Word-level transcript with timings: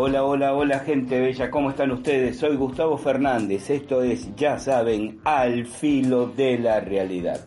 Hola, 0.00 0.22
hola, 0.24 0.54
hola 0.54 0.78
gente 0.78 1.20
bella, 1.20 1.50
¿cómo 1.50 1.70
están 1.70 1.90
ustedes? 1.90 2.36
Soy 2.36 2.54
Gustavo 2.54 2.98
Fernández, 2.98 3.68
esto 3.68 4.04
es, 4.04 4.32
ya 4.36 4.60
saben, 4.60 5.18
al 5.24 5.66
filo 5.66 6.28
de 6.28 6.56
la 6.56 6.78
realidad. 6.78 7.44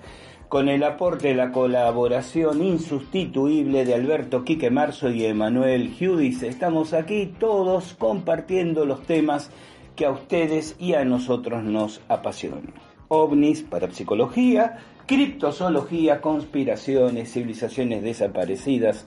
Con 0.50 0.68
el 0.68 0.84
aporte 0.84 1.30
de 1.30 1.36
la 1.36 1.54
colaboración 1.54 2.62
insustituible 2.62 3.86
de 3.86 3.94
Alberto 3.94 4.44
Quique 4.44 4.70
Marzo 4.70 5.10
y 5.10 5.24
Emanuel 5.24 5.96
Judis, 5.98 6.44
estamos 6.44 6.92
aquí 6.92 7.34
todos 7.40 7.94
compartiendo 7.94 8.84
los 8.84 9.04
temas 9.04 9.50
que 9.96 10.06
a 10.06 10.12
ustedes 10.12 10.76
y 10.78 10.96
a 10.96 11.06
nosotros 11.06 11.64
nos 11.64 12.02
apasionan. 12.10 12.74
OVNIs, 13.08 13.62
parapsicología, 13.62 14.78
criptozoología, 15.06 16.20
conspiraciones, 16.20 17.32
civilizaciones 17.32 18.04
desaparecidas, 18.04 19.06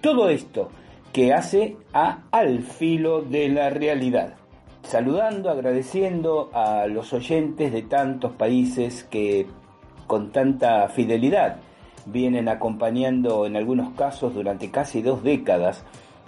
todo 0.00 0.30
esto 0.30 0.70
que 1.12 1.32
hace 1.32 1.76
a 1.92 2.22
Al 2.30 2.62
filo 2.62 3.22
de 3.22 3.48
la 3.48 3.70
realidad. 3.70 4.34
Saludando, 4.82 5.50
agradeciendo 5.50 6.50
a 6.52 6.86
los 6.86 7.12
oyentes 7.12 7.72
de 7.72 7.82
tantos 7.82 8.32
países 8.32 9.04
que 9.04 9.46
con 10.06 10.30
tanta 10.32 10.88
fidelidad 10.88 11.56
vienen 12.06 12.48
acompañando 12.48 13.46
en 13.46 13.56
algunos 13.56 13.92
casos 13.94 14.34
durante 14.34 14.70
casi 14.70 15.02
dos 15.02 15.22
décadas 15.22 15.84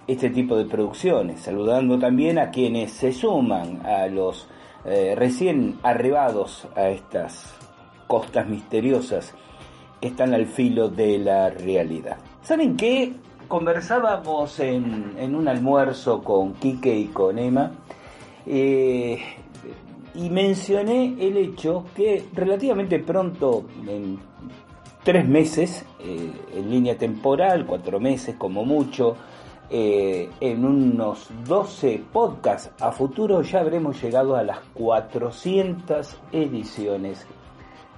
este 0.07 0.31
tipo 0.31 0.57
de 0.57 0.67
producciones. 0.67 1.41
Saludando 1.41 1.99
también 1.99 2.39
a 2.39 2.51
quienes 2.51 2.93
se 2.93 3.13
suman 3.13 3.85
a 3.87 4.07
los 4.07 4.49
eh, 4.85 5.15
recién 5.17 5.79
arribados 5.83 6.67
a 6.77 6.89
estas 6.89 7.55
costas 8.07 8.49
misteriosas 8.49 9.35
que 10.01 10.09
están 10.09 10.35
al 10.35 10.47
filo 10.47 10.89
de 10.89 11.19
la 11.19 11.51
realidad. 11.51 12.19
¿Saben 12.43 12.77
qué? 12.77 13.13
Conversábamos 13.53 14.59
en, 14.61 15.35
un 15.35 15.47
almuerzo 15.47 16.25
con 16.25 16.55
Quique 16.55 16.97
y 16.97 17.09
con 17.09 17.39
Emma 17.39 17.71
eh, 18.47 19.23
y 20.15 20.31
mencioné 20.31 21.17
el 21.21 21.37
hecho 21.37 21.85
que 21.95 22.25
relativamente 22.33 22.99
pronto, 23.01 23.67
en 23.87 24.19
tres 25.05 25.29
meses, 25.29 25.85
eh, 26.01 26.33
en 26.55 26.71
línea 26.71 26.97
temporal, 26.97 27.67
cuatro 27.67 28.01
meses 28.01 28.37
como 28.37 28.65
mucho, 28.65 29.17
eh, 29.69 30.31
en 30.41 30.65
unos 30.65 31.29
12 31.47 32.05
podcasts 32.11 32.71
a 32.81 32.91
futuro 32.91 33.43
ya 33.43 33.61
habremos 33.61 34.03
llegado 34.03 34.35
a 34.35 34.45
las 34.45 34.61
400 34.73 36.17
ediciones 36.33 37.27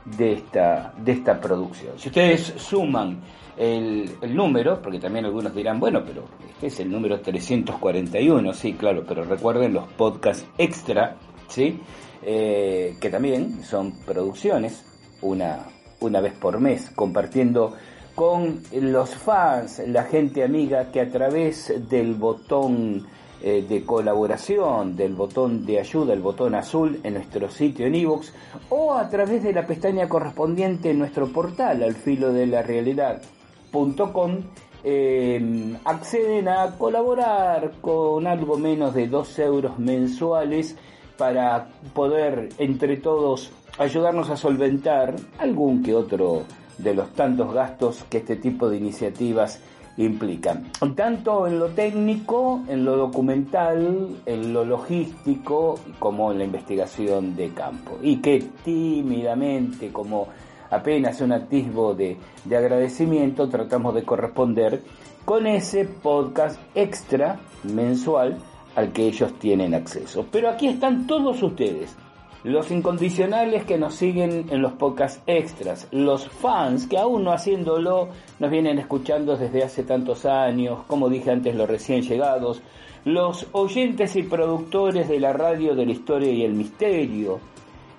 de 0.05 0.35
esta, 0.35 0.93
de 0.99 1.13
esta 1.13 1.41
producción. 1.41 1.99
Si 1.99 2.09
ustedes 2.09 2.55
suman 2.57 3.23
el, 3.57 4.11
número, 4.35 4.81
porque 4.81 4.99
también 4.99 5.25
algunos 5.25 5.55
dirán, 5.55 5.79
bueno, 5.81 6.03
pero 6.05 6.25
este 6.49 6.67
es 6.67 6.81
el 6.81 6.91
número 6.91 7.21
341, 7.21 8.53
sí, 8.53 8.75
claro, 8.75 9.05
pero 9.07 9.25
recuerden 9.25 9.73
los 9.73 9.87
podcasts 9.93 10.47
extra, 10.59 11.17
¿sí? 11.49 11.81
Eh, 12.23 12.97
que 13.01 13.11
también 13.11 13.63
son 13.63 13.93
producciones, 14.05 14.85
una, 15.23 15.67
una 16.01 16.21
vez 16.21 16.33
por 16.35 16.59
mes, 16.61 16.91
compartiendo 16.95 17.75
con 18.15 18.63
los 18.73 19.11
fans, 19.11 19.83
la 19.87 20.05
gente 20.05 20.45
amiga 20.45 20.91
que 20.91 21.01
a 21.01 21.11
través 21.11 21.89
del 21.89 22.15
botón 22.15 23.07
eh, 23.47 23.62
de 23.69 23.84
colaboración, 23.84 24.97
del 24.97 25.12
botón 25.12 25.66
de 25.66 25.78
ayuda, 25.78 26.15
el 26.15 26.22
botón 26.22 26.55
azul 26.55 26.99
en 27.03 27.12
nuestro 27.12 27.50
sitio 27.50 27.84
en 27.84 27.94
iVoox 27.94 28.32
o 28.71 28.94
a 28.94 29.10
través 29.10 29.43
de 29.43 29.53
la 29.53 29.66
pestaña 29.66 30.09
correspondiente 30.09 30.93
en 30.93 30.99
nuestro 30.99 31.28
portal 31.28 31.82
al 31.82 31.94
filo 31.94 32.32
de 32.32 32.47
la 32.47 32.62
realidad.com 32.62 34.37
eh, 34.82 35.77
acceden 35.84 36.49
a 36.49 36.78
colaborar 36.78 37.72
con 37.82 38.27
algo 38.27 38.56
menos 38.56 38.94
de 38.94 39.09
2 39.09 39.38
euros 39.41 39.78
mensuales 39.78 40.78
para 41.19 41.69
poder 41.93 42.49
entre 42.56 42.97
todos 42.97 43.53
ayudarnos 43.78 44.31
a 44.31 44.38
solventar 44.38 45.16
algún 45.38 45.82
que 45.82 45.94
otro 45.94 46.44
de 46.78 46.94
los 46.94 47.12
tantos 47.12 47.53
gastos 47.53 48.05
que 48.09 48.19
este 48.19 48.37
tipo 48.37 48.71
de 48.71 48.78
iniciativas 48.78 49.61
implican. 49.97 50.71
Tanto 50.94 51.47
en 51.47 51.59
lo 51.59 51.69
técnico, 51.69 52.62
en 52.69 52.84
lo 52.84 52.97
documental, 52.97 54.09
en 54.27 54.53
lo 54.53 54.65
logístico, 54.65 55.78
como 55.99 56.32
en 56.32 56.38
la 56.38 56.44
investigación 56.44 57.37
de 57.37 57.50
campo. 57.50 57.99
Y 58.03 58.16
que 58.16 58.43
tímidamente, 58.65 59.93
como 59.93 60.28
apenas 60.71 61.21
un 61.21 61.32
atisbo 61.32 61.94
de, 61.94 62.16
de 62.44 62.56
agradecimiento, 62.56 63.49
tratamos 63.49 63.94
de 63.94 64.05
corresponder 64.05 64.82
con 65.25 65.47
ese 65.47 65.84
podcast 65.84 66.61
extra 66.75 67.38
mensual 67.62 68.38
al 68.75 68.93
que 68.93 69.06
ellos 69.06 69.38
tienen 69.38 69.75
acceso. 69.75 70.26
Pero 70.31 70.50
aquí 70.50 70.66
están 70.66 71.06
todos 71.06 71.43
ustedes 71.43 71.97
los 72.44 72.71
incondicionales 72.71 73.64
que 73.64 73.79
nos 73.79 73.94
siguen 73.94 74.46
en 74.50 74.61
los 74.61 74.73
podcasts 74.73 75.23
extras, 75.26 75.88
los 75.91 76.29
fans 76.29 76.87
que 76.87 76.99
aún 76.99 77.25
no 77.25 77.32
haciéndolo 77.32 78.08
nos 78.38 78.50
vienen 78.50 78.79
escuchando 78.79 79.37
desde 79.37 79.64
hace 79.64 79.82
tantos 79.82 80.26
años, 80.26 80.81
como 80.87 81.08
dije 81.08 81.31
antes, 81.31 81.55
los 81.55 81.69
recién 81.69 82.02
llegados, 82.02 82.61
los 83.06 83.46
oyentes 83.52 84.14
y 84.17 84.23
productores 84.23 85.08
de 85.08 85.20
la 85.20 85.32
radio 85.32 85.75
de 85.75 85.87
la 85.87 85.93
historia 85.93 86.31
y 86.31 86.44
el 86.44 86.52
misterio, 86.52 87.41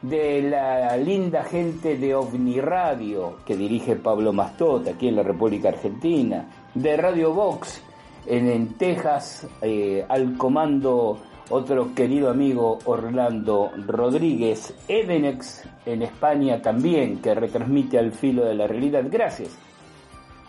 de 0.04 0.44
la 0.44 0.96
linda 0.98 1.44
gente 1.44 1.98
de 1.98 2.14
OVNI 2.14 2.62
Radio 2.62 3.38
que 3.46 3.58
dirige 3.58 3.96
Pablo 3.96 4.32
Mastot 4.32 4.88
aquí 4.88 5.08
en 5.08 5.16
la 5.16 5.24
República 5.24 5.70
Argentina, 5.70 6.48
de 6.76 6.98
Radio 6.98 7.34
Vox 7.34 7.82
en, 8.28 8.74
Texas 8.76 9.48
eh, 9.62 10.06
al 10.08 10.38
comando 10.38 11.18
otro 11.50 11.94
querido 11.94 12.30
amigo 12.30 12.80
Orlando 12.86 13.72
Rodríguez, 13.86 14.74
Edenex 14.88 15.64
en 15.86 16.02
España 16.02 16.62
también, 16.62 17.22
que 17.22 17.36
retransmite 17.36 18.00
al 18.00 18.12
filo 18.12 18.46
de 18.46 18.56
la 18.56 18.68
realidad. 18.68 19.04
Gracias 19.10 19.58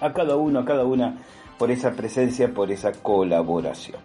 a 0.01 0.13
cada 0.13 0.37
uno, 0.37 0.61
a 0.61 0.65
cada 0.65 0.85
una, 0.85 1.19
por 1.59 1.71
esa 1.71 1.93
presencia, 1.93 2.53
por 2.53 2.71
esa 2.71 2.93
colaboración. 2.93 3.99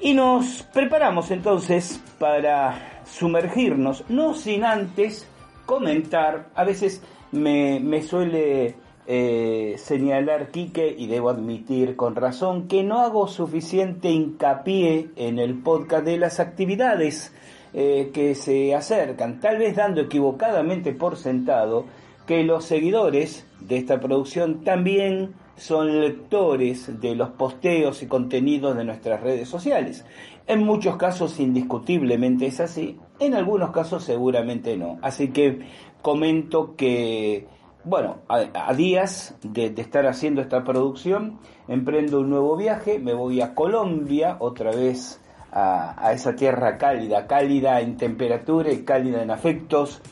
Y 0.00 0.14
nos 0.14 0.62
preparamos 0.72 1.30
entonces 1.30 2.00
para 2.18 3.02
sumergirnos, 3.04 4.04
no 4.08 4.34
sin 4.34 4.64
antes 4.64 5.28
comentar, 5.66 6.48
a 6.54 6.64
veces 6.64 7.02
me, 7.32 7.80
me 7.80 8.02
suele 8.02 8.76
eh, 9.12 9.74
señalar 9.76 10.52
Quique, 10.52 10.94
y 10.96 11.08
debo 11.08 11.30
admitir 11.30 11.96
con 11.96 12.14
razón, 12.14 12.68
que 12.68 12.84
no 12.84 13.00
hago 13.00 13.26
suficiente 13.26 14.08
hincapié 14.08 15.08
en 15.16 15.40
el 15.40 15.60
podcast 15.60 16.04
de 16.04 16.16
las 16.16 16.38
actividades 16.38 17.34
eh, 17.74 18.12
que 18.14 18.36
se 18.36 18.72
acercan, 18.72 19.40
tal 19.40 19.58
vez 19.58 19.74
dando 19.74 20.00
equivocadamente 20.00 20.92
por 20.92 21.16
sentado 21.16 21.86
que 22.24 22.44
los 22.44 22.64
seguidores 22.64 23.44
de 23.58 23.78
esta 23.78 23.98
producción 23.98 24.62
también 24.62 25.34
son 25.56 26.00
lectores 26.00 27.00
de 27.00 27.16
los 27.16 27.30
posteos 27.30 28.04
y 28.04 28.06
contenidos 28.06 28.76
de 28.76 28.84
nuestras 28.84 29.20
redes 29.20 29.48
sociales. 29.48 30.04
En 30.46 30.64
muchos 30.64 30.96
casos 30.98 31.40
indiscutiblemente 31.40 32.46
es 32.46 32.60
así, 32.60 32.96
en 33.18 33.34
algunos 33.34 33.70
casos 33.72 34.04
seguramente 34.04 34.76
no. 34.76 35.00
Así 35.02 35.30
que 35.30 35.66
comento 36.00 36.76
que, 36.76 37.48
bueno, 37.84 38.18
a, 38.28 38.72
días 38.74 39.34
de, 39.42 39.72
estar 39.76 40.06
haciendo 40.06 40.40
esta 40.40 40.64
producción, 40.64 41.38
emprendo 41.68 42.20
un 42.20 42.30
nuevo 42.30 42.56
viaje, 42.56 42.98
me 42.98 43.14
voy 43.14 43.40
a 43.40 43.54
Colombia, 43.54 44.36
otra 44.38 44.70
vez 44.70 45.20
a, 45.52 46.06
a 46.06 46.12
esa 46.12 46.34
tierra 46.34 46.78
cálida, 46.78 47.26
cálida 47.26 47.80
en 47.80 47.96
temperatura 47.96 48.72
y 48.72 48.84
cálida 48.84 49.22
en 49.22 49.30
afectos, 49.30 50.02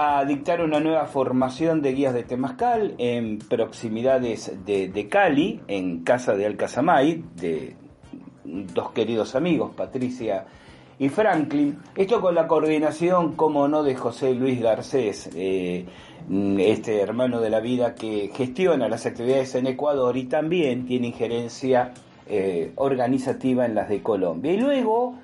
a 0.00 0.24
dictar 0.24 0.60
una 0.60 0.78
nueva 0.78 1.06
formación 1.06 1.82
de 1.82 1.92
guías 1.92 2.14
de 2.14 2.22
Temascal 2.22 2.94
en 2.98 3.40
proximidades 3.40 4.52
de, 4.64 5.08
Cali, 5.10 5.60
en 5.66 6.04
casa 6.04 6.34
de 6.34 6.46
Alcazamay, 6.46 7.24
de 7.34 7.74
dos 8.44 8.92
queridos 8.92 9.34
amigos, 9.34 9.72
Patricia 9.74 10.46
y 10.98 11.08
Franklin. 11.08 11.78
Esto 11.94 12.20
con 12.20 12.34
la 12.34 12.48
coordinación, 12.48 13.34
como 13.34 13.68
no, 13.68 13.82
de 13.82 13.94
José 13.94 14.34
Luis 14.34 14.60
Garcés, 14.60 15.30
eh, 15.34 15.86
este 16.58 17.00
hermano 17.00 17.40
de 17.40 17.50
la 17.50 17.60
vida 17.60 17.94
que 17.94 18.30
gestiona 18.34 18.88
las 18.88 19.06
actividades 19.06 19.54
en 19.54 19.68
Ecuador 19.68 20.16
y 20.16 20.24
también 20.24 20.86
tiene 20.86 21.08
injerencia 21.08 21.92
eh, 22.26 22.72
organizativa 22.76 23.64
en 23.64 23.74
las 23.74 23.88
de 23.88 24.02
Colombia. 24.02 24.52
Y 24.52 24.58
luego 24.58 25.14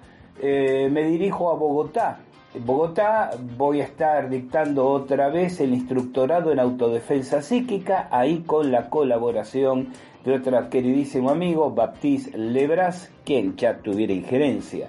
eh, 0.40 0.88
me 0.90 1.04
dirijo 1.04 1.50
a 1.50 1.54
Bogotá, 1.54 2.20
Bogotá 2.64 3.32
voy 3.56 3.80
a 3.80 3.84
estar 3.84 4.30
dictando 4.30 4.86
otra 4.86 5.28
vez 5.28 5.60
el 5.60 5.74
instructorado 5.74 6.52
en 6.52 6.60
autodefensa 6.60 7.42
psíquica, 7.42 8.08
ahí 8.12 8.44
con 8.46 8.70
la 8.70 8.88
colaboración 8.88 9.88
de 10.24 10.34
otro 10.36 10.70
queridísimo 10.70 11.30
amigo, 11.30 11.72
Baptiste 11.72 12.38
Lebras, 12.38 13.10
quien 13.24 13.56
ya 13.56 13.76
tuviera 13.78 14.12
injerencia 14.12 14.88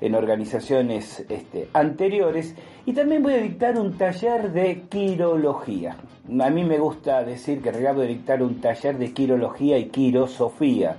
en 0.00 0.14
organizaciones 0.14 1.24
este, 1.28 1.68
anteriores. 1.72 2.54
Y 2.86 2.92
también 2.92 3.22
voy 3.22 3.34
a 3.34 3.38
dictar 3.38 3.78
un 3.78 3.96
taller 3.96 4.52
de 4.52 4.82
quirología. 4.88 5.96
A 6.40 6.50
mí 6.50 6.64
me 6.64 6.78
gusta 6.78 7.24
decir 7.24 7.60
que 7.62 7.72
regalo 7.72 8.00
de 8.00 8.08
dictar 8.08 8.42
un 8.42 8.60
taller 8.60 8.98
de 8.98 9.12
quirología 9.12 9.78
y 9.78 9.86
quirosofía, 9.86 10.96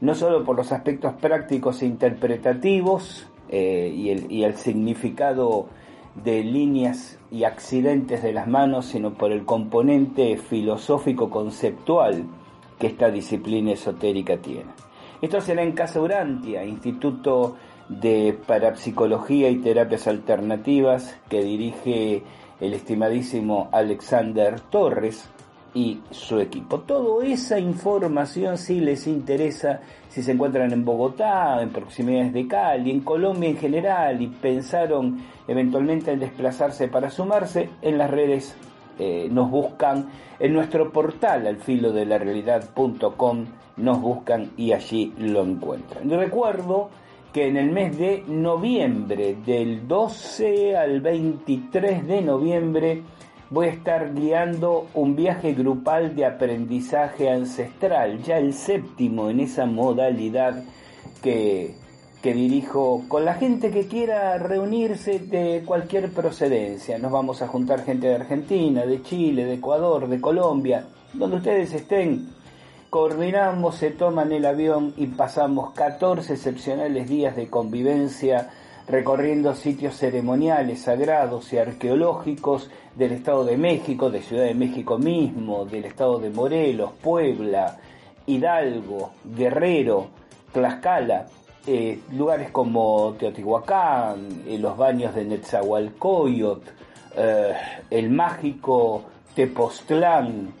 no 0.00 0.14
solo 0.14 0.44
por 0.44 0.56
los 0.56 0.72
aspectos 0.72 1.14
prácticos 1.14 1.82
e 1.82 1.86
interpretativos, 1.86 3.28
eh, 3.50 3.90
y, 3.94 4.10
el, 4.10 4.30
y 4.30 4.44
el 4.44 4.56
significado 4.56 5.68
de 6.14 6.42
líneas 6.44 7.18
y 7.30 7.44
accidentes 7.44 8.22
de 8.22 8.34
las 8.34 8.46
manos, 8.46 8.86
sino 8.86 9.14
por 9.14 9.32
el 9.32 9.46
componente 9.46 10.36
filosófico 10.36 11.30
conceptual 11.30 12.24
que 12.78 12.88
esta 12.88 13.10
disciplina 13.10 13.72
esotérica 13.72 14.36
tiene. 14.36 14.70
Esto 15.22 15.40
será 15.40 15.62
en 15.62 15.72
Casa 15.72 16.00
Urantia, 16.00 16.64
Instituto 16.64 17.56
de 17.88 18.38
Parapsicología 18.46 19.50
y 19.50 19.56
Terapias 19.56 20.06
Alternativas, 20.06 21.16
que 21.28 21.42
dirige 21.42 22.22
el 22.60 22.74
estimadísimo 22.74 23.68
Alexander 23.72 24.60
Torres, 24.60 25.28
y 25.74 26.00
su 26.10 26.40
equipo. 26.40 26.80
Toda 26.80 27.24
esa 27.26 27.58
información 27.58 28.58
si 28.58 28.80
les 28.80 29.06
interesa, 29.06 29.80
si 30.08 30.22
se 30.22 30.32
encuentran 30.32 30.72
en 30.72 30.84
Bogotá, 30.84 31.60
en 31.62 31.70
proximidades 31.70 32.32
de 32.32 32.48
Cali, 32.48 32.90
en 32.90 33.00
Colombia 33.00 33.50
en 33.50 33.56
general 33.56 34.20
y 34.20 34.28
pensaron 34.28 35.20
eventualmente 35.46 36.12
en 36.12 36.20
desplazarse 36.20 36.88
para 36.88 37.10
sumarse, 37.10 37.70
en 37.82 37.98
las 37.98 38.10
redes 38.10 38.56
eh, 38.98 39.28
nos 39.30 39.50
buscan, 39.50 40.08
en 40.40 40.52
nuestro 40.52 40.90
portal 40.90 41.46
al 41.46 41.58
filo 41.58 41.92
de 41.92 42.06
la 42.06 42.18
realidad.com 42.18 43.44
nos 43.76 44.00
buscan 44.00 44.50
y 44.56 44.72
allí 44.72 45.14
lo 45.18 45.42
encuentran. 45.44 46.10
recuerdo 46.10 46.90
que 47.32 47.46
en 47.46 47.56
el 47.56 47.70
mes 47.70 47.98
de 47.98 48.24
noviembre, 48.26 49.36
del 49.44 49.86
12 49.86 50.76
al 50.76 51.00
23 51.00 52.06
de 52.06 52.22
noviembre, 52.22 53.02
voy 53.50 53.66
a 53.66 53.70
estar 53.70 54.14
guiando 54.14 54.86
un 54.94 55.16
viaje 55.16 55.52
grupal 55.52 56.14
de 56.14 56.26
aprendizaje 56.26 57.30
ancestral, 57.30 58.22
ya 58.22 58.38
el 58.38 58.52
séptimo 58.54 59.30
en 59.30 59.40
esa 59.40 59.66
modalidad 59.66 60.62
que, 61.22 61.74
que 62.22 62.34
dirijo 62.34 63.04
con 63.08 63.24
la 63.24 63.34
gente 63.34 63.70
que 63.70 63.86
quiera 63.86 64.38
reunirse 64.38 65.18
de 65.18 65.62
cualquier 65.64 66.10
procedencia. 66.12 66.98
Nos 66.98 67.12
vamos 67.12 67.42
a 67.42 67.48
juntar 67.48 67.84
gente 67.84 68.08
de 68.08 68.16
Argentina, 68.16 68.84
de 68.84 69.02
Chile, 69.02 69.44
de 69.44 69.54
Ecuador, 69.54 70.08
de 70.08 70.20
Colombia, 70.20 70.86
donde 71.12 71.36
ustedes 71.36 71.72
estén. 71.72 72.37
Coordinamos, 72.90 73.74
se 73.74 73.90
toman 73.90 74.32
el 74.32 74.46
avión 74.46 74.94
y 74.96 75.08
pasamos 75.08 75.72
14 75.72 76.32
excepcionales 76.32 77.06
días 77.06 77.36
de 77.36 77.48
convivencia 77.48 78.48
recorriendo 78.88 79.54
sitios 79.54 79.94
ceremoniales, 79.94 80.80
sagrados 80.80 81.52
y 81.52 81.58
arqueológicos 81.58 82.70
del 82.94 83.12
Estado 83.12 83.44
de 83.44 83.58
México, 83.58 84.08
de 84.08 84.22
Ciudad 84.22 84.44
de 84.44 84.54
México 84.54 84.96
mismo, 84.96 85.66
del 85.66 85.84
Estado 85.84 86.18
de 86.18 86.30
Morelos, 86.30 86.92
Puebla, 87.02 87.76
Hidalgo, 88.24 89.10
Guerrero, 89.36 90.06
Tlaxcala, 90.52 91.26
eh, 91.66 92.00
lugares 92.12 92.50
como 92.50 93.12
Teotihuacán, 93.18 94.44
eh, 94.46 94.56
los 94.58 94.78
baños 94.78 95.14
de 95.14 95.26
Netzahualcoyot, 95.26 96.62
eh, 97.18 97.52
el 97.90 98.08
mágico 98.08 99.04
Tepoztlán, 99.34 100.54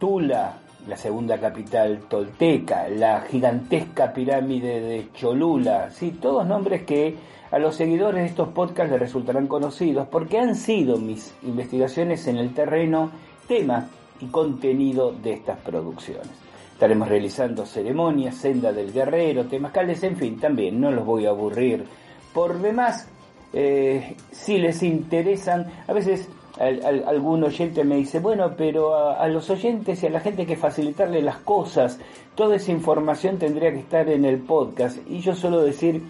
Tula, 0.00 0.58
la 0.88 0.96
segunda 0.96 1.38
capital 1.38 2.00
tolteca, 2.08 2.88
la 2.88 3.20
gigantesca 3.20 4.12
pirámide 4.12 4.80
de 4.80 5.08
Cholula, 5.12 5.90
sí, 5.90 6.12
todos 6.12 6.46
nombres 6.46 6.84
que 6.84 7.14
a 7.50 7.58
los 7.58 7.76
seguidores 7.76 8.22
de 8.22 8.28
estos 8.28 8.48
podcasts 8.48 8.90
les 8.90 9.00
resultarán 9.00 9.46
conocidos 9.46 10.08
porque 10.08 10.38
han 10.38 10.54
sido 10.54 10.96
mis 10.96 11.34
investigaciones 11.42 12.26
en 12.26 12.38
el 12.38 12.54
terreno, 12.54 13.10
tema 13.46 13.86
y 14.18 14.26
contenido 14.26 15.12
de 15.12 15.34
estas 15.34 15.58
producciones. 15.58 16.30
Estaremos 16.72 17.08
realizando 17.08 17.66
ceremonias, 17.66 18.36
senda 18.36 18.72
del 18.72 18.92
guerrero, 18.92 19.44
temascales, 19.44 20.02
en 20.04 20.16
fin, 20.16 20.40
también 20.40 20.80
no 20.80 20.90
los 20.90 21.04
voy 21.04 21.26
a 21.26 21.30
aburrir. 21.30 21.84
Por 22.32 22.60
demás, 22.60 23.08
eh, 23.52 24.16
si 24.30 24.58
les 24.58 24.82
interesan, 24.82 25.66
a 25.86 25.92
veces 25.92 26.28
algún 26.58 27.44
oyente 27.44 27.84
me 27.84 27.96
dice, 27.96 28.20
bueno, 28.20 28.54
pero 28.56 29.16
a, 29.18 29.26
los 29.28 29.48
oyentes 29.50 30.02
y 30.02 30.06
a 30.06 30.10
la 30.10 30.20
gente 30.20 30.46
que 30.46 30.56
facilitarle 30.56 31.22
las 31.22 31.38
cosas, 31.38 31.98
toda 32.34 32.56
esa 32.56 32.72
información 32.72 33.38
tendría 33.38 33.72
que 33.72 33.80
estar 33.80 34.08
en 34.08 34.24
el 34.24 34.38
podcast. 34.38 34.98
Y 35.08 35.20
yo 35.20 35.34
suelo 35.34 35.62
decir, 35.62 36.02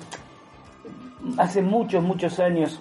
hace 1.36 1.62
muchos, 1.62 2.02
muchos 2.02 2.38
años, 2.40 2.80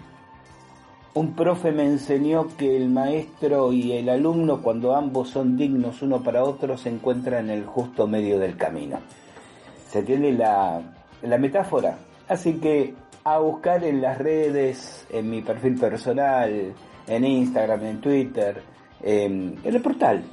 un 1.13 1.33
profe 1.33 1.71
me 1.71 1.83
enseñó 1.83 2.47
que 2.57 2.77
el 2.77 2.89
maestro 2.89 3.73
y 3.73 3.93
el 3.93 4.09
alumno, 4.09 4.61
cuando 4.61 4.95
ambos 4.95 5.29
son 5.29 5.57
dignos 5.57 6.01
uno 6.01 6.21
para 6.21 6.43
otro, 6.43 6.77
se 6.77 6.89
encuentran 6.89 7.49
en 7.49 7.57
el 7.57 7.65
justo 7.65 8.07
medio 8.07 8.39
del 8.39 8.55
camino. 8.55 8.99
¿Se 9.89 9.99
entiende 9.99 10.33
la, 10.33 10.81
la 11.23 11.37
metáfora? 11.37 11.97
Así 12.29 12.53
que 12.59 12.93
a 13.23 13.39
buscar 13.39 13.83
en 13.83 14.01
las 14.01 14.17
redes, 14.17 15.05
en 15.09 15.29
mi 15.29 15.41
perfil 15.41 15.77
personal, 15.77 16.73
en 17.07 17.25
Instagram, 17.25 17.85
en 17.85 18.01
Twitter, 18.01 18.61
en 19.01 19.59
el 19.63 19.81
portal, 19.81 20.23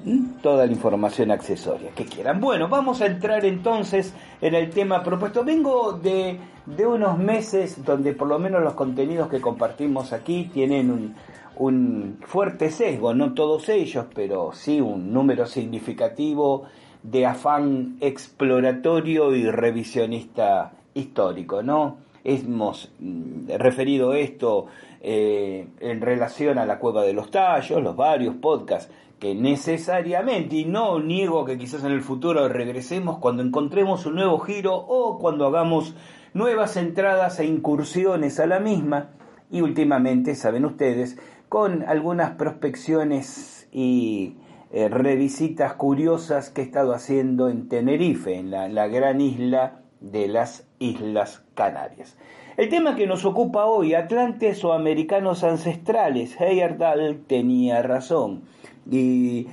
toda 0.43 0.67
la 0.67 0.73
información 0.73 1.31
accesoria 1.31 1.91
que 1.91 2.05
quieran. 2.07 2.41
Bueno, 2.41 2.69
vamos 2.69 3.01
a 3.03 3.07
entrar 3.07 3.45
entonces 3.45 4.15
en 4.41 4.55
el 4.55 4.71
tema 4.71 5.03
propuesto. 5.03 5.45
Vengo 5.45 5.93
de, 5.93 6.39
de 6.65 6.87
unos 6.87 7.19
meses 7.19 7.85
donde 7.85 8.15
por 8.15 8.29
lo 8.29 8.39
menos 8.39 8.63
los 8.63 8.75
contenidos 8.75 9.29
que 9.29 9.41
compartimos 9.41 10.13
aquí 10.13 10.51
tienen 10.53 10.91
un, 10.91 11.15
un 11.57 12.19
fuerte 12.23 12.71
sesgo, 12.71 13.15
no 13.15 13.35
todos 13.35 13.69
ellos, 13.69 14.07
pero 14.15 14.53
sí 14.53 14.81
un 14.81 15.13
número 15.13 15.47
significativo 15.47 16.65
de 17.03 17.27
afán 17.27 17.99
exploratorio 18.01 19.35
y 19.35 19.51
revisionista 19.51 20.73
histórico, 20.95 21.63
¿no? 21.63 22.04
Hemos 22.25 22.91
mm, 22.99 23.51
referido 23.59 24.15
esto 24.15 24.67
eh, 25.01 25.69
en 25.81 26.01
relación 26.01 26.59
a 26.59 26.67
la 26.67 26.79
cueva 26.79 27.03
de 27.03 27.13
los 27.13 27.31
tallos, 27.31 27.83
los 27.83 27.95
varios 27.95 28.35
podcasts 28.37 28.91
que 29.19 29.35
necesariamente, 29.35 30.57
y 30.57 30.65
no 30.65 30.99
niego 31.01 31.45
que 31.45 31.57
quizás 31.57 31.85
en 31.85 31.93
el 31.93 32.03
futuro 32.03 32.49
regresemos 32.49 33.19
cuando 33.19 33.43
encontremos 33.43 34.05
un 34.07 34.17
nuevo 34.17 34.39
giro 34.39 34.75
o 34.75 35.19
cuando 35.19 35.47
hagamos 35.47 35.95
nuevas 36.35 36.77
entradas 36.77 37.39
e 37.41 37.47
incursiones 37.47 38.41
a 38.41 38.47
la 38.47 38.61
misma. 38.61 39.11
Y 39.51 39.61
últimamente, 39.61 40.35
saben 40.35 40.65
ustedes, 40.65 41.17
con 41.49 41.85
algunas 41.85 42.33
prospecciones 42.33 43.69
y 43.73 44.35
eh, 44.73 44.89
revisitas 44.89 45.75
curiosas 45.75 46.51
que 46.51 46.63
he 46.63 46.65
estado 46.65 46.93
haciendo 46.93 47.49
en 47.49 47.69
Tenerife, 47.69 48.35
en 48.35 48.51
la, 48.51 48.89
gran 48.89 49.21
isla 49.21 49.83
de 50.01 50.27
las 50.27 50.67
Islas 50.85 51.45
Canarias. 51.55 52.17
El 52.57 52.69
tema 52.69 52.95
que 52.95 53.07
nos 53.07 53.25
ocupa 53.25 53.65
hoy, 53.65 53.95
Atlantes 53.95 54.65
o 54.65 54.73
americanos 54.73 55.43
ancestrales, 55.43 56.41
Heyerdahl 56.41 57.25
tenía 57.27 57.83
razón. 57.83 58.43
Y 58.89 59.49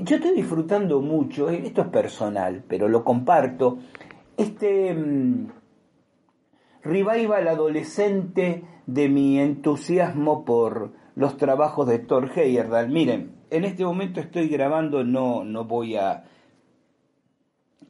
yo 0.00 0.16
estoy 0.16 0.34
disfrutando 0.34 1.00
mucho, 1.00 1.50
eh, 1.50 1.62
esto 1.64 1.82
es 1.82 1.88
personal, 1.88 2.62
pero 2.68 2.88
lo 2.88 3.04
comparto, 3.04 3.78
este 4.36 4.94
mm, 4.94 5.48
revival 6.82 7.48
adolescente 7.48 8.62
de 8.86 9.08
mi 9.08 9.40
entusiasmo 9.40 10.44
por 10.44 10.92
los 11.16 11.36
trabajos 11.38 11.88
de 11.88 11.98
Thor 11.98 12.30
Heyerdahl. 12.32 12.90
Miren, 12.90 13.32
en 13.50 13.64
este 13.64 13.84
momento 13.84 14.20
estoy 14.20 14.48
grabando, 14.48 15.02
no, 15.02 15.42
no 15.42 15.64
voy 15.64 15.96
a, 15.96 16.24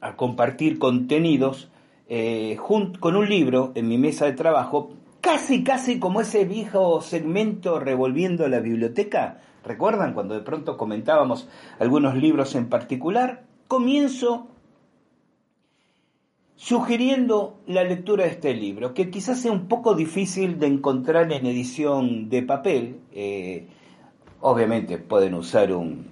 a 0.01 0.15
compartir 0.15 0.79
contenidos, 0.79 1.69
eh, 2.09 2.57
con 2.99 3.15
un 3.15 3.27
libro 3.27 3.71
en 3.75 3.87
mi 3.87 3.97
mesa 3.97 4.25
de 4.25 4.33
trabajo, 4.33 4.91
casi, 5.21 5.63
casi 5.63 5.99
como 5.99 6.21
ese 6.21 6.45
viejo 6.45 7.01
segmento 7.01 7.79
revolviendo 7.79 8.47
la 8.47 8.59
biblioteca. 8.59 9.41
¿Recuerdan 9.63 10.13
cuando 10.13 10.33
de 10.35 10.41
pronto 10.41 10.77
comentábamos 10.77 11.49
algunos 11.79 12.15
libros 12.15 12.55
en 12.55 12.69
particular? 12.69 13.43
Comienzo 13.67 14.47
sugiriendo 16.55 17.59
la 17.67 17.83
lectura 17.83 18.23
de 18.23 18.31
este 18.31 18.53
libro, 18.53 18.93
que 18.93 19.09
quizás 19.09 19.41
sea 19.41 19.51
un 19.51 19.67
poco 19.67 19.93
difícil 19.93 20.59
de 20.59 20.67
encontrar 20.67 21.31
en 21.31 21.45
edición 21.45 22.29
de 22.29 22.43
papel. 22.43 23.01
Eh, 23.11 23.67
obviamente 24.41 24.97
pueden 24.97 25.33
usar 25.33 25.73
un, 25.73 26.07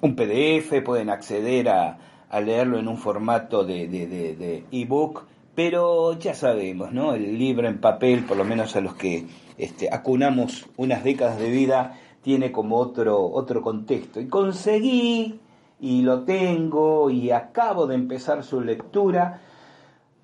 un 0.00 0.16
PDF, 0.16 0.82
pueden 0.82 1.10
acceder 1.10 1.68
a, 1.68 1.98
leerlo 2.38 2.78
en 2.78 2.86
un 2.86 2.96
formato 2.96 3.64
de, 3.64 3.88
de, 3.88 4.64
ebook, 4.70 5.24
pero 5.56 6.16
ya 6.16 6.34
sabemos, 6.34 6.92
¿no? 6.92 7.14
El 7.14 7.36
libro 7.36 7.66
en 7.66 7.80
papel, 7.80 8.24
por 8.24 8.36
lo 8.36 8.44
menos 8.44 8.76
a 8.76 8.80
los 8.80 8.94
que 8.94 9.26
este, 9.58 9.92
acunamos 9.92 10.68
unas 10.76 11.02
décadas 11.02 11.38
de 11.40 11.50
vida, 11.50 11.98
tiene 12.22 12.52
como 12.52 12.76
otro, 12.76 13.20
otro 13.32 13.62
contexto. 13.62 14.20
Y 14.20 14.28
conseguí 14.28 15.40
y 15.80 16.02
lo 16.02 16.22
tengo 16.22 17.10
y 17.10 17.32
acabo 17.32 17.86
de 17.88 17.96
empezar 17.96 18.44
su 18.44 18.60
lectura. 18.60 19.40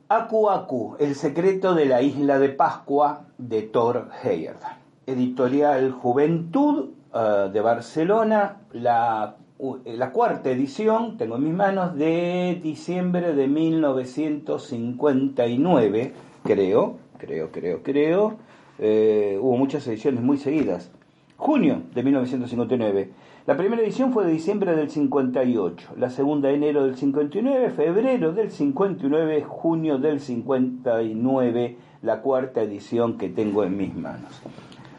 Aku 0.09 0.51
Aku, 0.51 0.97
el 1.01 1.17
secreto 1.17 1.75
de 1.75 1.87
la 1.87 2.03
isla 2.03 2.39
de 2.39 2.51
Pascua 2.51 3.25
de 3.39 3.63
Thor 3.63 4.11
Heyerdahl. 4.23 4.77
Editorial 5.07 5.91
Juventud 5.91 6.91
eh, 7.13 7.51
de 7.53 7.61
Barcelona, 7.61 8.61
la, 8.73 9.37
la, 9.85 10.13
cuarta 10.13 10.51
edición, 10.51 11.17
tengo 11.17 11.37
en 11.37 11.45
mis 11.45 11.55
manos, 11.55 11.97
de 11.97 12.61
diciembre 12.63 13.35
de 13.35 13.49
1959, 13.49 16.13
creo, 16.45 16.99
creo, 17.19 17.51
creo, 17.51 17.83
creo. 17.83 18.37
Eh, 18.79 19.39
hubo 19.41 19.57
muchas 19.57 19.89
ediciones 19.89 20.23
muy 20.23 20.37
seguidas. 20.37 20.91
Junio 21.37 21.85
de 21.95 22.03
1959. 22.03 23.11
La 23.47 23.57
primera 23.57 23.83
edición 23.83 24.13
fue 24.13 24.27
de 24.27 24.33
diciembre 24.33 24.75
del 24.75 24.91
58, 24.91 25.95
la 25.97 26.11
segunda 26.11 26.49
de 26.49 26.57
enero 26.57 26.85
del 26.85 26.97
59, 26.97 27.71
febrero 27.71 28.33
del 28.33 28.51
59, 28.51 29.45
junio 29.47 29.99
del 29.99 30.19
59, 30.19 31.77
la 32.03 32.23
cuarta 32.23 32.63
edición 32.63 33.17
que 33.17 33.29
tengo 33.29 33.63
en 33.63 33.77
mis 33.77 33.95
manos. 33.95 34.43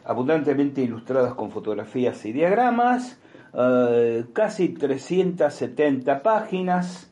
Abundantemente 0.05 0.81
ilustradas 0.81 1.33
con 1.33 1.51
fotografías 1.51 2.25
y 2.25 2.31
diagramas, 2.31 3.19
eh, 3.53 4.25
casi 4.33 4.69
370 4.69 6.23
páginas 6.23 7.11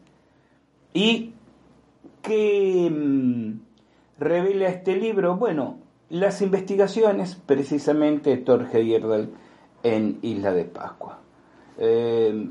y 0.93 1.33
que 2.21 2.89
mm, 2.89 3.59
revela 4.19 4.67
este 4.67 4.95
libro, 4.95 5.35
bueno, 5.35 5.77
las 6.09 6.41
investigaciones 6.41 7.35
precisamente 7.35 8.29
de 8.29 8.37
Thor 8.37 8.67
Heyerdahl 8.71 9.29
en 9.83 10.19
Isla 10.21 10.53
de 10.53 10.65
Pascua. 10.65 11.19
Eh, 11.77 12.49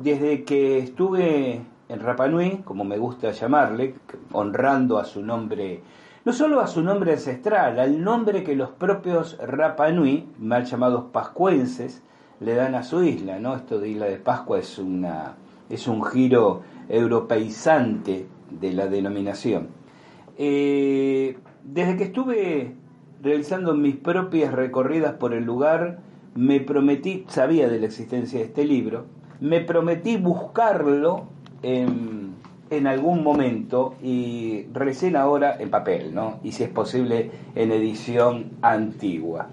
desde 0.00 0.44
que 0.44 0.78
estuve 0.78 1.62
en 1.88 2.00
Rapanui, 2.00 2.62
como 2.64 2.84
me 2.84 2.98
gusta 2.98 3.30
llamarle, 3.30 3.94
honrando 4.32 4.98
a 4.98 5.04
su 5.04 5.22
nombre, 5.22 5.82
no 6.24 6.32
solo 6.32 6.60
a 6.60 6.66
su 6.66 6.82
nombre 6.82 7.12
ancestral, 7.12 7.78
al 7.78 8.02
nombre 8.02 8.42
que 8.42 8.56
los 8.56 8.70
propios 8.70 9.38
Rapanui, 9.38 10.28
mal 10.38 10.64
llamados 10.64 11.04
pascuenses, 11.12 12.02
le 12.40 12.54
dan 12.54 12.74
a 12.74 12.82
su 12.82 13.02
isla, 13.02 13.38
¿no? 13.38 13.56
Esto 13.56 13.78
de 13.78 13.88
Isla 13.88 14.06
de 14.06 14.16
Pascua 14.16 14.58
es 14.58 14.78
una 14.78 15.36
es 15.68 15.88
un 15.88 16.04
giro 16.04 16.62
europeizante 16.88 18.26
de 18.50 18.72
la 18.72 18.86
denominación. 18.86 19.68
Eh, 20.36 21.36
desde 21.62 21.96
que 21.96 22.04
estuve 22.04 22.74
realizando 23.22 23.74
mis 23.74 23.96
propias 23.96 24.52
recorridas 24.52 25.14
por 25.14 25.32
el 25.32 25.44
lugar, 25.44 26.00
me 26.34 26.60
prometí, 26.60 27.24
sabía 27.28 27.68
de 27.68 27.78
la 27.78 27.86
existencia 27.86 28.38
de 28.38 28.46
este 28.46 28.64
libro, 28.64 29.06
me 29.40 29.60
prometí 29.60 30.16
buscarlo 30.16 31.24
en, 31.62 32.34
en 32.70 32.86
algún 32.86 33.22
momento 33.22 33.94
y 34.02 34.66
recién 34.72 35.16
ahora 35.16 35.56
en 35.58 35.70
papel, 35.70 36.14
¿no? 36.14 36.40
Y 36.42 36.52
si 36.52 36.64
es 36.64 36.70
posible 36.70 37.30
en 37.54 37.72
edición 37.72 38.50
antigua. 38.60 39.48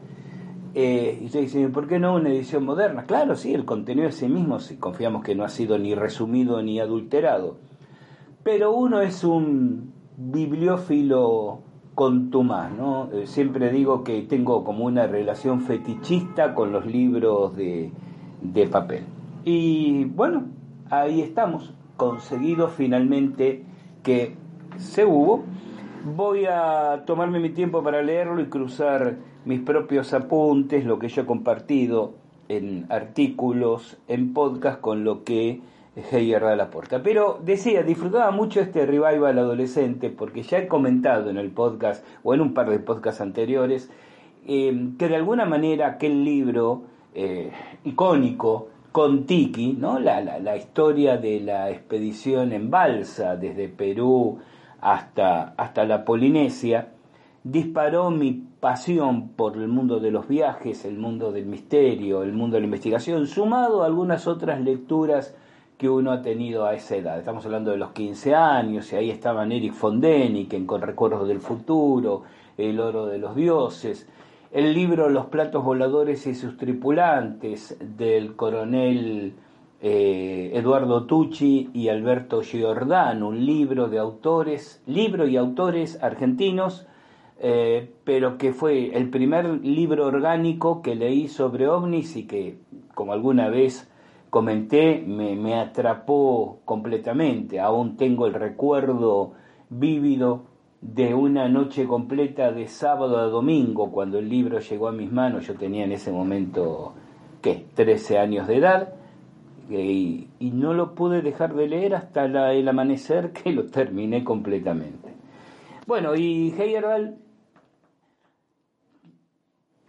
Eh, 0.73 1.19
y 1.21 1.25
usted 1.25 1.41
dice, 1.41 1.67
¿por 1.69 1.87
qué 1.87 1.99
no 1.99 2.15
una 2.15 2.29
edición 2.29 2.65
moderna? 2.65 3.03
Claro, 3.03 3.35
sí, 3.35 3.53
el 3.53 3.65
contenido 3.65 4.07
es 4.07 4.15
sí 4.15 4.27
mismo, 4.27 4.59
si 4.59 4.77
confiamos 4.77 5.23
que 5.23 5.35
no 5.35 5.43
ha 5.43 5.49
sido 5.49 5.77
ni 5.77 5.95
resumido 5.95 6.61
ni 6.61 6.79
adulterado. 6.79 7.57
Pero 8.43 8.71
uno 8.71 9.01
es 9.01 9.23
un 9.23 9.93
bibliófilo 10.17 11.59
contumaz, 11.93 12.71
¿no? 12.71 13.09
Eh, 13.11 13.27
siempre 13.27 13.69
digo 13.69 14.03
que 14.03 14.21
tengo 14.21 14.63
como 14.63 14.85
una 14.85 15.07
relación 15.07 15.61
fetichista 15.61 16.55
con 16.55 16.71
los 16.71 16.85
libros 16.85 17.55
de, 17.55 17.91
de 18.41 18.67
papel. 18.67 19.03
Y 19.43 20.05
bueno, 20.05 20.45
ahí 20.89 21.21
estamos, 21.21 21.73
conseguido 21.97 22.69
finalmente 22.69 23.63
que 24.03 24.35
se 24.77 25.05
hubo. 25.05 25.43
Voy 26.15 26.45
a 26.45 27.03
tomarme 27.05 27.39
mi 27.39 27.49
tiempo 27.49 27.83
para 27.83 28.01
leerlo 28.01 28.41
y 28.41 28.45
cruzar 28.45 29.17
mis 29.45 29.60
propios 29.62 30.13
apuntes, 30.13 30.86
lo 30.86 31.00
que 31.00 31.10
yo 31.10 31.24
he 31.24 31.25
compartido 31.25 32.13
en 32.50 32.86
artículos, 32.89 33.98
en 34.07 34.33
podcast, 34.33 34.81
con 34.81 35.03
lo 35.03 35.24
que 35.24 35.62
Heyer 35.95 36.41
da 36.41 36.55
la 36.55 36.69
puerta. 36.69 37.03
Pero 37.03 37.39
decía, 37.43 37.83
disfrutaba 37.83 38.31
mucho 38.31 38.62
este 38.62 38.86
revival 38.86 39.38
adolescente 39.39 40.10
porque 40.10 40.43
ya 40.43 40.60
he 40.60 40.67
comentado 40.67 41.29
en 41.29 41.38
el 41.38 41.51
podcast 41.51 42.05
o 42.24 42.33
en 42.33 42.41
un 42.41 42.53
par 42.53 42.69
de 42.69 42.79
podcasts 42.79 43.21
anteriores 43.21 43.89
eh, 44.48 44.89
que 44.98 45.07
de 45.07 45.15
alguna 45.15 45.45
manera 45.45 45.88
aquel 45.88 46.24
libro 46.24 46.83
eh, 47.13 47.51
icónico 47.83 48.69
con 48.91 49.25
Tiki, 49.25 49.74
¿no? 49.74 50.00
La, 50.00 50.21
la, 50.21 50.39
la, 50.39 50.57
historia 50.57 51.17
de 51.17 51.39
la 51.39 51.69
expedición 51.69 52.51
en 52.51 52.69
balsa 52.69 53.36
desde 53.36 53.69
Perú 53.69 54.39
hasta, 54.81 55.53
hasta 55.57 55.86
la 55.86 56.03
Polinesia, 56.03 56.89
disparó 57.43 58.12
mi 58.12 58.45
pasión 58.61 59.29
por 59.29 59.57
el 59.57 59.67
mundo 59.67 59.99
de 59.99 60.11
los 60.11 60.27
viajes, 60.27 60.85
el 60.85 60.97
mundo 60.97 61.31
del 61.31 61.47
misterio, 61.47 62.21
el 62.21 62.31
mundo 62.31 62.55
de 62.55 62.61
la 62.61 62.67
investigación, 62.67 63.25
sumado 63.25 63.81
a 63.81 63.87
algunas 63.87 64.27
otras 64.27 64.61
lecturas 64.61 65.35
que 65.79 65.89
uno 65.89 66.11
ha 66.11 66.21
tenido 66.21 66.65
a 66.65 66.75
esa 66.75 66.95
edad. 66.95 67.17
Estamos 67.17 67.43
hablando 67.43 67.71
de 67.71 67.77
los 67.77 67.89
15 67.89 68.35
años, 68.35 68.93
y 68.93 68.95
ahí 68.95 69.09
estaban 69.09 69.51
Eric 69.51 69.73
von 69.81 69.99
Däniken 69.99 70.67
con 70.67 70.83
Recuerdos 70.83 71.27
del 71.27 71.39
Futuro, 71.39 72.21
El 72.55 72.79
Oro 72.79 73.07
de 73.07 73.17
los 73.17 73.35
Dioses, 73.35 74.07
el 74.51 74.75
libro 74.75 75.09
Los 75.09 75.25
Platos 75.25 75.65
Voladores 75.65 76.27
y 76.27 76.35
sus 76.35 76.55
Tripulantes 76.55 77.77
del 77.79 78.35
coronel 78.35 79.33
eh, 79.81 80.51
Eduardo 80.53 81.05
Tucci 81.05 81.71
y 81.73 81.89
Alberto 81.89 82.43
Giordano, 82.43 83.29
un 83.29 83.43
libro 83.43 83.87
de 83.87 83.97
autores, 83.97 84.83
libro 84.85 85.27
y 85.27 85.35
autores 85.35 85.97
argentinos, 86.03 86.85
eh, 87.43 87.91
pero 88.03 88.38
que 88.38 88.53
fue 88.53 88.95
el 88.95 89.10
primer 89.10 89.65
libro 89.65 90.05
orgánico 90.05 90.83
que 90.83 90.93
leí 90.93 91.27
sobre 91.27 91.67
ovnis 91.67 92.15
y 92.15 92.27
que, 92.27 92.60
como 92.93 93.13
alguna 93.13 93.50
vez 93.50 93.89
comenté, 94.29 95.03
me, 95.07 95.55
atrapó 95.60 96.60
completamente. 96.65 97.60
Aún 97.60 97.98
tengo 97.98 98.27
el 98.27 98.36
recuerdo 98.36 99.33
vívido 99.71 100.43
de 100.81 101.15
una 101.15 101.50
noche 101.50 101.88
completa 101.88 102.51
de 102.51 102.67
sábado 102.67 103.17
a 103.17 103.24
domingo 103.24 103.91
cuando 103.91 104.19
el 104.19 104.29
libro 104.29 104.60
llegó 104.60 104.88
a 104.88 104.91
mis 104.91 105.12
manos. 105.12 105.48
Yo 105.48 105.55
tenía 105.55 105.86
en 105.86 105.93
ese 105.93 106.12
momento, 106.12 106.93
¿qué? 107.41 107.65
13 107.74 108.19
años 108.19 108.48
de 108.48 108.57
edad. 108.57 108.93
Y, 109.67 110.27
no 110.39 110.75
lo 110.75 110.93
pude 110.93 111.24
dejar 111.24 111.55
de 111.55 111.67
leer 111.67 111.95
hasta 111.95 112.25
el 112.51 112.67
amanecer 112.67 113.31
que 113.33 113.51
lo 113.51 113.65
terminé 113.65 114.24
completamente. 114.24 115.10
Bueno, 115.88 116.15
y 116.15 116.53
Heyerdahl 116.55 117.17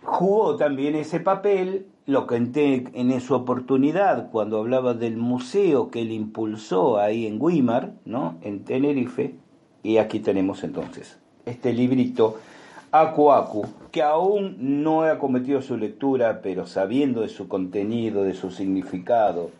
jugó 0.02 0.56
también 0.56 0.94
ese 0.94 1.20
papel, 1.20 1.86
lo 2.06 2.26
conté 2.26 2.84
en 2.94 3.20
su 3.20 3.34
oportunidad 3.34 4.30
cuando 4.30 4.58
hablaba 4.58 4.94
del 4.94 5.16
museo 5.16 5.90
que 5.90 6.02
él 6.02 6.10
impulsó 6.10 6.98
ahí 6.98 7.26
en 7.26 7.40
Weimar, 7.40 7.92
¿no? 8.04 8.36
en 8.42 8.64
Tenerife, 8.64 9.34
y 9.82 9.98
aquí 9.98 10.20
tenemos 10.20 10.64
entonces 10.64 11.18
este 11.46 11.72
librito 11.72 12.36
Aku 12.90 13.32
Aku, 13.32 13.64
que 13.90 14.02
aún 14.02 14.82
no 14.82 15.08
he 15.08 15.18
cometido 15.18 15.62
su 15.62 15.76
lectura, 15.76 16.40
pero 16.42 16.66
sabiendo 16.66 17.22
de 17.22 17.28
su 17.28 17.48
contenido, 17.48 18.22
de 18.22 18.34
su 18.34 18.50
significado, 18.50 19.50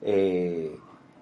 eh, 0.00 0.78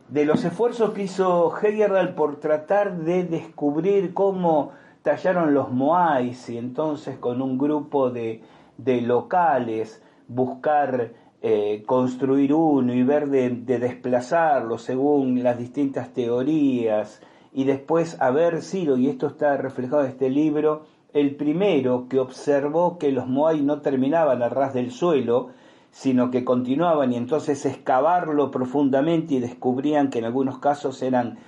de 0.08 0.24
los 0.24 0.44
esfuerzos 0.44 0.92
que 0.92 1.02
hizo 1.02 1.52
Heyerdahl 1.60 2.14
por 2.14 2.36
tratar 2.36 2.98
de 2.98 3.24
descubrir 3.24 4.14
cómo 4.14 4.70
tallaron 5.02 5.54
los 5.54 5.72
Moais 5.72 6.48
y 6.48 6.56
entonces 6.56 7.18
con 7.18 7.42
un 7.42 7.58
grupo 7.58 8.10
de, 8.10 8.42
locales 8.78 10.02
buscar 10.28 11.12
eh, 11.42 11.84
construir 11.86 12.52
uno 12.54 12.94
y 12.94 13.02
ver 13.02 13.28
de, 13.28 13.50
desplazarlo 13.50 14.78
según 14.78 15.42
las 15.42 15.58
distintas 15.58 16.12
teorías 16.12 17.20
y 17.52 17.64
después 17.64 18.20
haber 18.20 18.62
sido, 18.62 18.96
y 18.96 19.08
esto 19.08 19.28
está 19.28 19.56
reflejado 19.56 20.02
en 20.02 20.08
este 20.08 20.28
libro, 20.28 20.84
el 21.12 21.36
primero 21.36 22.06
que 22.08 22.18
observó 22.18 22.98
que 22.98 23.12
los 23.12 23.26
Moai 23.26 23.62
no 23.62 23.80
terminaban 23.80 24.42
a 24.42 24.48
ras 24.48 24.74
del 24.74 24.90
suelo, 24.90 25.50
sino 25.90 26.30
que 26.30 26.44
continuaban 26.44 27.12
y 27.12 27.16
entonces 27.16 27.64
excavarlo 27.64 28.50
profundamente 28.50 29.34
y 29.34 29.40
descubrían 29.40 30.10
que 30.10 30.18
en 30.18 30.26
algunos 30.26 30.58
casos 30.58 31.00
eran 31.00 31.38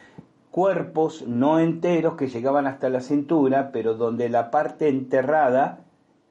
cuerpos 0.50 1.26
no 1.26 1.60
enteros 1.60 2.14
que 2.14 2.28
llegaban 2.28 2.66
hasta 2.66 2.88
la 2.88 3.00
cintura, 3.00 3.70
pero 3.72 3.94
donde 3.94 4.30
la 4.30 4.50
parte 4.50 4.88
enterrada 4.88 5.80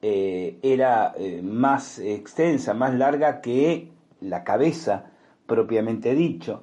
eh, 0.02 0.58
era 0.62 1.12
eh, 1.16 1.42
más 1.42 1.98
extensa, 1.98 2.74
más 2.74 2.94
larga 2.94 3.40
que 3.40 3.90
la 4.20 4.44
cabeza 4.44 5.10
propiamente 5.46 6.14
dicho, 6.14 6.62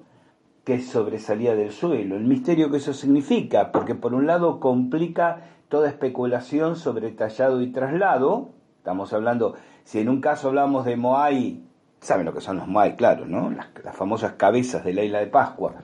que 0.64 0.80
sobresalía 0.80 1.56
del 1.56 1.72
suelo. 1.72 2.16
El 2.16 2.26
misterio 2.26 2.72
que 2.72 2.78
eso 2.78 2.94
significa, 2.94 3.72
porque 3.72 3.96
por 3.96 4.14
un 4.14 4.28
lado 4.28 4.60
complica 4.60 5.50
toda 5.70 5.90
especulación 5.90 6.76
sobre 6.76 7.12
tallado 7.12 7.62
y 7.62 7.72
traslado, 7.72 8.50
estamos 8.78 9.12
hablando 9.14 9.56
si 9.86 10.00
en 10.00 10.10
un 10.10 10.20
caso 10.20 10.48
hablamos 10.48 10.84
de 10.84 10.98
Moai, 10.98 11.64
saben 12.02 12.26
lo 12.26 12.34
que 12.34 12.42
son 12.42 12.58
los 12.58 12.68
Moai, 12.68 12.96
claro, 12.96 13.26
¿no? 13.26 13.52
Las, 13.52 13.68
famosas 13.96 14.34
cabezas 14.34 14.84
de 14.84 14.94
la 14.94 15.04
isla 15.04 15.20
de 15.20 15.28
Pascua. 15.28 15.76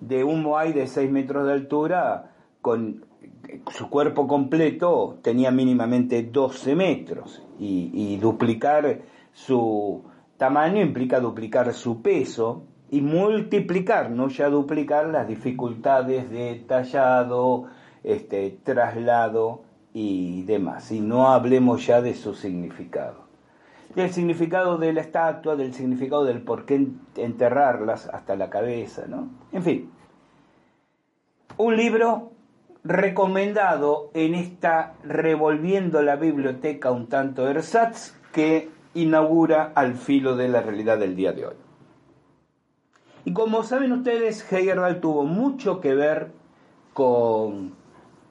De 0.00 0.22
un 0.24 0.42
Moai 0.42 0.72
de 0.72 0.86
6 0.86 1.10
metros 1.10 1.46
de 1.46 1.54
altura, 1.54 2.32
con 2.60 3.06
su 3.70 3.88
cuerpo 3.88 4.26
completo 4.26 5.18
tenía 5.22 5.50
mínimamente 5.50 6.22
12 6.22 6.74
metros. 6.74 7.42
Y, 7.58 8.16
duplicar 8.16 9.00
su 9.32 10.02
tamaño 10.36 10.80
implica 10.80 11.20
duplicar 11.20 11.72
su 11.74 12.00
peso 12.00 12.64
y 12.90 13.00
multiplicar, 13.02 14.10
no 14.10 14.28
ya 14.28 14.48
duplicar 14.48 15.06
las 15.08 15.28
dificultades 15.28 16.30
de 16.30 16.64
tallado, 16.66 17.66
este, 18.02 18.58
traslado 18.64 19.62
y 19.92 20.42
demás. 20.42 20.90
Y 20.90 21.00
no 21.00 21.28
hablemos 21.28 21.86
ya 21.86 22.00
de 22.00 22.14
su 22.14 22.34
significado 22.34 23.30
del 23.94 24.12
significado 24.12 24.78
de 24.78 24.92
la 24.92 25.00
estatua, 25.00 25.56
del 25.56 25.74
significado 25.74 26.24
del 26.24 26.42
por 26.42 26.64
qué 26.64 26.86
enterrarlas 27.16 28.06
hasta 28.06 28.36
la 28.36 28.48
cabeza, 28.48 29.06
¿no? 29.08 29.28
En 29.52 29.62
fin, 29.62 29.90
un 31.56 31.76
libro 31.76 32.30
recomendado 32.84 34.10
en 34.14 34.34
esta 34.34 34.94
Revolviendo 35.04 36.02
la 36.02 36.16
Biblioteca 36.16 36.90
un 36.90 37.08
tanto 37.08 37.48
ersatz 37.48 38.14
que 38.32 38.70
inaugura 38.94 39.72
al 39.74 39.94
filo 39.94 40.36
de 40.36 40.48
la 40.48 40.62
realidad 40.62 40.98
del 40.98 41.16
día 41.16 41.32
de 41.32 41.46
hoy. 41.46 41.54
Y 43.24 43.32
como 43.32 43.62
saben 43.62 43.92
ustedes, 43.92 44.50
Heyerdahl 44.50 45.00
tuvo 45.00 45.24
mucho 45.24 45.80
que 45.80 45.94
ver 45.94 46.32
con 46.94 47.74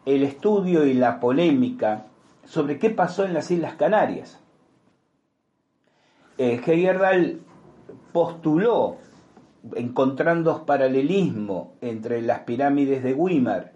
el 0.05 0.23
estudio 0.23 0.85
y 0.85 0.93
la 0.93 1.19
polémica 1.19 2.05
sobre 2.43 2.79
qué 2.79 2.89
pasó 2.89 3.25
en 3.25 3.33
las 3.33 3.51
Islas 3.51 3.75
Canarias 3.75 4.39
eh, 6.39 6.62
Heyerdahl 6.65 7.41
postuló, 8.13 8.95
encontrando 9.75 10.65
paralelismo 10.65 11.73
entre 11.81 12.21
las 12.21 12.39
pirámides 12.39 13.03
de 13.03 13.13
Weimar 13.13 13.73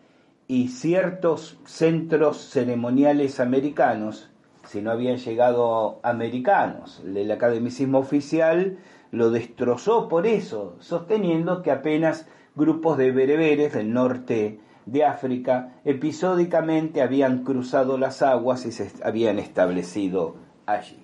y 0.48 0.68
ciertos 0.70 1.60
centros 1.66 2.50
ceremoniales 2.50 3.40
americanos, 3.40 4.30
si 4.66 4.82
no 4.82 4.92
habían 4.92 5.18
llegado 5.18 6.00
americanos. 6.04 7.02
El 7.06 7.32
academicismo 7.32 8.00
oficial 8.00 8.78
lo 9.12 9.30
destrozó 9.30 10.08
por 10.08 10.28
eso, 10.28 10.76
sosteniendo 10.80 11.62
que 11.62 11.72
apenas 11.72 12.28
grupos 12.56 12.98
de 12.98 13.12
bereberes 13.12 13.74
del 13.74 13.94
norte 13.94 14.60
de 14.86 15.06
África 15.06 15.76
episódicamente 15.86 17.02
habían 17.02 17.44
cruzado 17.44 17.98
las 17.98 18.22
aguas 18.22 18.66
y 18.66 18.72
se 18.72 18.92
habían 19.04 19.40
establecido 19.40 20.36
allí. 20.66 21.00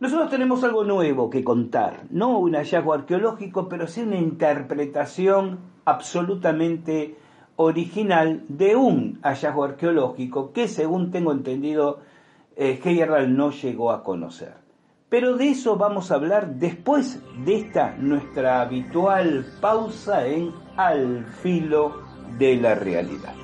Nosotros 0.00 0.30
tenemos 0.30 0.62
algo 0.64 0.84
nuevo 0.84 1.30
que 1.30 1.44
contar, 1.44 2.02
no 2.10 2.38
un 2.38 2.54
hallazgo 2.54 2.92
arqueológico, 2.92 3.68
pero 3.68 3.86
sí 3.86 4.02
una 4.02 4.18
interpretación 4.18 5.60
absolutamente 5.84 7.16
original 7.56 8.44
de 8.48 8.76
un 8.76 9.18
hallazgo 9.22 9.64
arqueológico 9.64 10.52
que, 10.52 10.68
según 10.68 11.10
tengo 11.10 11.32
entendido, 11.32 12.00
eh, 12.56 12.80
no 13.28 13.50
llegó 13.50 13.92
a 13.92 14.02
conocer. 14.02 14.54
Pero 15.08 15.36
de 15.36 15.50
eso 15.50 15.76
vamos 15.76 16.10
a 16.10 16.16
hablar 16.16 16.56
después 16.56 17.20
de 17.44 17.56
esta 17.56 17.96
nuestra 17.98 18.60
habitual 18.60 19.46
pausa 19.60 20.26
en 20.26 20.52
Al 20.76 21.24
filo 21.26 22.02
de 22.36 22.56
la 22.56 22.74
realidad. 22.74 23.43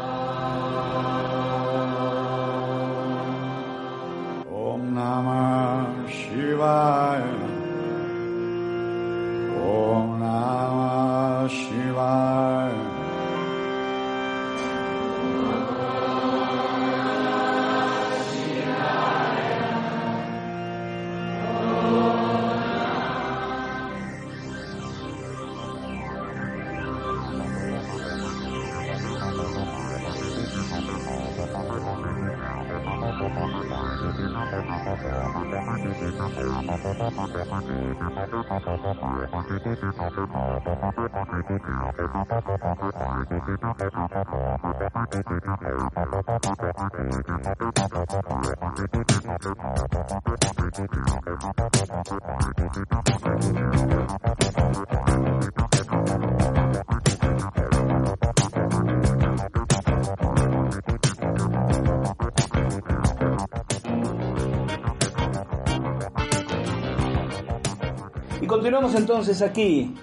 Continuamos 68.81 69.11
entonces 69.11 69.41
aquí, 69.43 69.93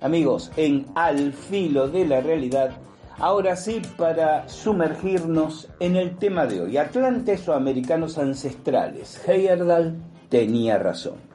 amigos, 0.00 0.52
en 0.56 0.86
Al 0.94 1.32
filo 1.32 1.88
de 1.88 2.06
la 2.06 2.20
realidad. 2.20 2.70
Ahora 3.18 3.56
sí, 3.56 3.82
para 3.96 4.48
sumergirnos 4.48 5.68
en 5.80 5.96
el 5.96 6.16
tema 6.18 6.46
de 6.46 6.60
hoy, 6.60 6.76
Atlantes 6.76 7.48
o 7.48 7.52
americanos 7.52 8.16
ancestrales. 8.16 9.20
Heyerdahl 9.26 9.96
tenía 10.28 10.78
razón. 10.78 11.27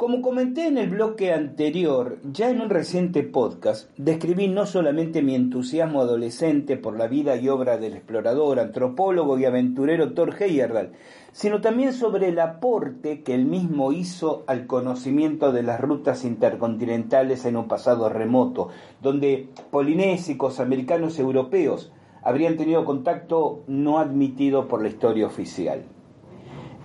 Como 0.00 0.22
comenté 0.22 0.66
en 0.66 0.78
el 0.78 0.88
bloque 0.88 1.30
anterior, 1.30 2.20
ya 2.24 2.48
en 2.48 2.62
un 2.62 2.70
reciente 2.70 3.22
podcast, 3.22 3.90
describí 3.98 4.48
no 4.48 4.64
solamente 4.64 5.20
mi 5.20 5.34
entusiasmo 5.34 6.00
adolescente 6.00 6.78
por 6.78 6.96
la 6.96 7.06
vida 7.06 7.36
y 7.36 7.50
obra 7.50 7.76
del 7.76 7.92
explorador, 7.92 8.60
antropólogo 8.60 9.38
y 9.38 9.44
aventurero 9.44 10.14
Thor 10.14 10.34
Heyerdahl, 10.40 10.92
sino 11.32 11.60
también 11.60 11.92
sobre 11.92 12.28
el 12.28 12.38
aporte 12.38 13.22
que 13.22 13.34
él 13.34 13.44
mismo 13.44 13.92
hizo 13.92 14.42
al 14.46 14.66
conocimiento 14.66 15.52
de 15.52 15.64
las 15.64 15.78
rutas 15.78 16.24
intercontinentales 16.24 17.44
en 17.44 17.58
un 17.58 17.68
pasado 17.68 18.08
remoto, 18.08 18.70
donde 19.02 19.50
polinésicos, 19.70 20.60
americanos 20.60 21.18
europeos 21.18 21.92
habrían 22.22 22.56
tenido 22.56 22.86
contacto 22.86 23.64
no 23.66 23.98
admitido 23.98 24.66
por 24.66 24.80
la 24.80 24.88
historia 24.88 25.26
oficial. 25.26 25.84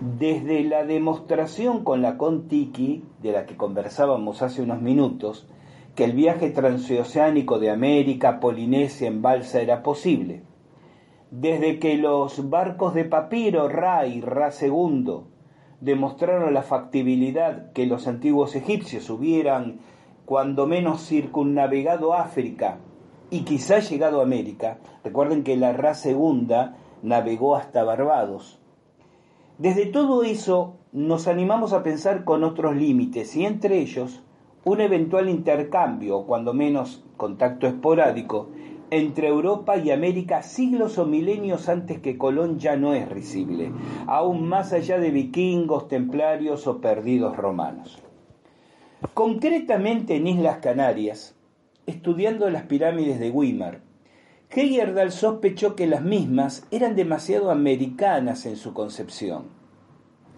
Desde 0.02 0.62
la 0.66 0.84
demostración 0.84 1.86
con 1.86 2.02
la 2.02 2.18
Contiki, 2.18 3.06
de 3.22 3.32
la 3.32 3.46
que 3.46 3.56
conversábamos 3.56 4.42
hace 4.42 4.62
unos 4.62 4.82
minutos, 4.82 5.48
que 5.96 6.04
el 6.04 6.12
viaje 6.12 6.50
transoceánico 6.50 7.60
de 7.60 7.72
América 7.72 8.30
a 8.30 8.40
Polinesia 8.42 9.08
en 9.08 9.22
balsa 9.22 9.62
era 9.62 9.84
posible, 9.84 10.44
desde 11.32 11.80
que 11.80 11.96
los 11.96 12.50
barcos 12.50 12.94
de 12.94 13.06
papiro 13.06 13.70
Ra 13.70 14.06
y 14.06 14.20
Ra 14.20 14.52
II 14.62 15.22
demostraron 15.80 16.54
la 16.54 16.64
factibilidad 16.64 17.72
que 17.72 17.86
los 17.86 18.06
antiguos 18.08 18.54
egipcios 18.58 19.10
hubieran, 19.10 19.80
cuando 20.26 20.68
menos, 20.68 21.08
circunnavegado 21.08 22.14
África 22.14 22.80
y 23.30 23.46
quizá 23.46 23.80
llegado 23.80 24.20
a 24.20 24.24
América, 24.24 24.80
recuerden 25.06 25.46
que 25.46 25.56
la 25.56 25.72
Ra 25.72 25.94
II 26.04 26.48
navegó 27.02 27.56
hasta 27.56 27.86
Barbados, 27.86 28.60
desde 29.58 29.86
todo 29.86 30.24
eso 30.24 30.78
nos 30.92 31.28
animamos 31.28 31.74
a 31.74 31.84
pensar 31.84 32.24
con 32.26 32.44
otros 32.44 32.76
límites 32.76 33.36
y 33.36 33.46
entre 33.46 33.80
ellos 33.80 34.22
un 34.66 34.82
eventual 34.82 35.30
intercambio, 35.30 36.18
o 36.18 36.26
cuando 36.26 36.54
menos 36.54 37.06
contacto 37.18 37.68
esporádico, 37.68 38.50
entre 38.90 39.28
Europa 39.28 39.78
y 39.78 39.92
América 39.92 40.42
siglos 40.42 40.98
o 40.98 41.06
milenios 41.06 41.70
antes 41.70 42.00
que 42.00 42.18
Colón 42.18 42.60
ya 42.60 42.76
no 42.76 42.94
es 42.94 43.08
risible, 43.08 43.72
aún 44.08 44.48
más 44.48 44.74
allá 44.74 44.98
de 45.00 45.12
vikingos, 45.12 45.88
templarios 45.88 46.68
o 46.68 46.82
perdidos 46.82 47.38
romanos. 47.38 48.02
Concretamente 49.14 50.16
en 50.16 50.28
Islas 50.28 50.58
Canarias, 50.58 51.36
estudiando 51.86 52.50
las 52.50 52.64
pirámides 52.64 53.20
de 53.20 53.30
Weimar, 53.30 53.82
Heyerdahl 54.50 55.12
sospechó 55.12 55.76
que 55.76 55.88
las 55.88 56.02
mismas 56.02 56.66
eran 56.72 56.96
demasiado 56.96 57.52
americanas 57.52 58.46
en 58.46 58.56
su 58.56 58.74
concepción. 58.74 59.44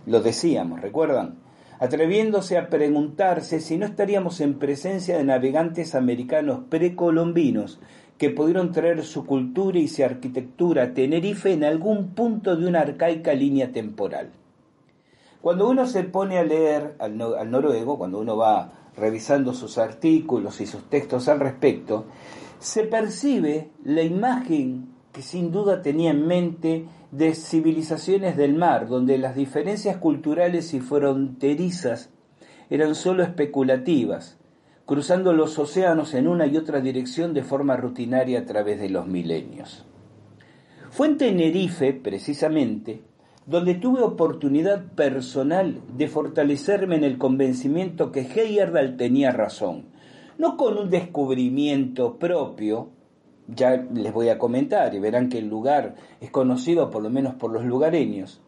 Lo 0.05 0.21
decíamos, 0.21 0.81
¿recuerdan? 0.81 1.35
Atreviéndose 1.79 2.57
a 2.57 2.69
preguntarse 2.69 3.59
si 3.59 3.77
no 3.77 3.85
estaríamos 3.85 4.41
en 4.41 4.57
presencia 4.57 5.17
de 5.17 5.23
navegantes 5.23 5.93
americanos 5.93 6.61
precolombinos 6.69 7.79
que 8.17 8.31
pudieron 8.31 8.71
traer 8.71 9.03
su 9.03 9.25
cultura 9.25 9.77
y 9.77 9.87
su 9.87 10.03
arquitectura 10.03 10.83
a 10.83 10.93
Tenerife 10.93 11.51
en 11.51 11.63
algún 11.63 12.15
punto 12.15 12.55
de 12.55 12.65
una 12.65 12.81
arcaica 12.81 13.33
línea 13.33 13.71
temporal. 13.71 14.31
Cuando 15.41 15.69
uno 15.69 15.85
se 15.85 16.03
pone 16.03 16.39
a 16.39 16.43
leer 16.43 16.95
al, 16.99 17.21
al 17.21 17.51
noruego, 17.51 17.97
cuando 17.99 18.19
uno 18.19 18.35
va 18.35 18.71
revisando 18.97 19.53
sus 19.53 19.77
artículos 19.77 20.59
y 20.61 20.65
sus 20.65 20.89
textos 20.89 21.27
al 21.27 21.39
respecto, 21.39 22.05
se 22.59 22.83
percibe 22.83 23.69
la 23.83 24.01
imagen 24.01 24.89
que 25.11 25.21
sin 25.21 25.51
duda 25.51 25.81
tenía 25.81 26.11
en 26.11 26.27
mente 26.27 26.85
de 27.11 27.33
civilizaciones 27.33 28.37
del 28.37 28.55
mar, 28.55 28.87
donde 28.87 29.17
las 29.17 29.35
diferencias 29.35 29.97
culturales 29.97 30.73
y 30.73 30.79
fronterizas 30.79 32.09
eran 32.69 32.95
sólo 32.95 33.23
especulativas, 33.23 34.37
cruzando 34.85 35.33
los 35.33 35.57
océanos 35.57 36.13
en 36.13 36.27
una 36.27 36.45
y 36.45 36.57
otra 36.57 36.81
dirección 36.81 37.33
de 37.33 37.43
forma 37.43 37.77
rutinaria 37.77 38.39
a 38.39 38.45
través 38.45 38.79
de 38.79 38.89
los 38.89 39.07
milenios. 39.07 39.85
Fue 40.89 41.07
en 41.07 41.17
Tenerife, 41.17 41.93
precisamente, 41.93 43.01
donde 43.45 43.75
tuve 43.75 44.01
oportunidad 44.01 44.83
personal 44.93 45.81
de 45.95 46.07
fortalecerme 46.07 46.95
en 46.95 47.03
el 47.03 47.17
convencimiento 47.17 48.11
que 48.11 48.21
Heyerdahl 48.21 48.97
tenía 48.97 49.31
razón, 49.31 49.85
no 50.37 50.57
con 50.57 50.77
un 50.77 50.89
descubrimiento 50.89 52.17
propio, 52.17 52.89
ya 53.47 53.77
les 53.93 54.13
voy 54.13 54.29
a 54.29 54.37
comentar 54.37 54.93
y 54.93 54.99
verán 54.99 55.29
que 55.29 55.39
el 55.39 55.47
lugar 55.47 55.95
es 56.19 56.31
conocido 56.31 56.89
por 56.89 57.01
lo 57.01 57.09
menos 57.09 57.35
por 57.35 57.51
los 57.51 57.63
lugareños, 57.63 58.41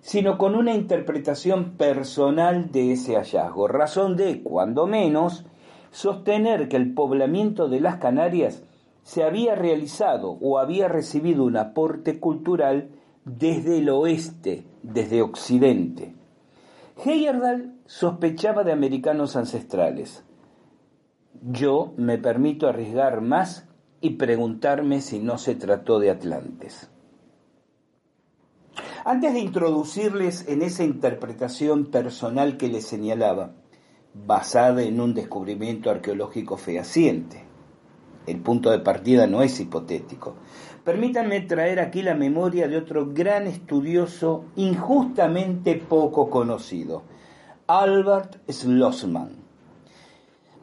sino 0.00 0.38
con 0.38 0.54
una 0.54 0.74
interpretación 0.74 1.72
personal 1.76 2.70
de 2.70 2.92
ese 2.92 3.16
hallazgo, 3.16 3.68
razón 3.68 4.16
de, 4.16 4.42
cuando 4.42 4.86
menos, 4.86 5.44
sostener 5.90 6.68
que 6.68 6.76
el 6.76 6.92
poblamiento 6.94 7.68
de 7.68 7.80
las 7.80 7.96
Canarias 7.96 8.62
se 9.02 9.22
había 9.22 9.54
realizado 9.54 10.38
o 10.40 10.58
había 10.58 10.88
recibido 10.88 11.44
un 11.44 11.56
aporte 11.56 12.20
cultural 12.20 12.88
desde 13.24 13.78
el 13.78 13.88
oeste, 13.90 14.64
desde 14.82 15.22
Occidente. 15.22 16.14
Heyerdahl 17.04 17.74
sospechaba 17.86 18.64
de 18.64 18.72
americanos 18.72 19.36
ancestrales. 19.36 20.24
Yo 21.42 21.92
me 21.96 22.18
permito 22.18 22.68
arriesgar 22.68 23.20
más 23.20 23.68
y 24.00 24.10
preguntarme 24.10 25.00
si 25.00 25.18
no 25.18 25.38
se 25.38 25.54
trató 25.54 25.98
de 25.98 26.10
Atlantes. 26.10 26.90
Antes 29.04 29.34
de 29.34 29.40
introducirles 29.40 30.48
en 30.48 30.62
esa 30.62 30.84
interpretación 30.84 31.86
personal 31.86 32.56
que 32.56 32.68
les 32.68 32.86
señalaba, 32.86 33.52
basada 34.14 34.82
en 34.82 35.00
un 35.00 35.12
descubrimiento 35.12 35.90
arqueológico 35.90 36.56
fehaciente, 36.56 37.44
el 38.26 38.40
punto 38.40 38.70
de 38.70 38.78
partida 38.78 39.26
no 39.26 39.42
es 39.42 39.60
hipotético. 39.60 40.36
Permítanme 40.84 41.42
traer 41.42 41.80
aquí 41.80 42.02
la 42.02 42.14
memoria 42.14 42.68
de 42.68 42.78
otro 42.78 43.12
gran 43.12 43.46
estudioso 43.46 44.46
injustamente 44.56 45.76
poco 45.76 46.30
conocido, 46.30 47.02
Albert 47.66 48.38
Schlossmann. 48.50 49.43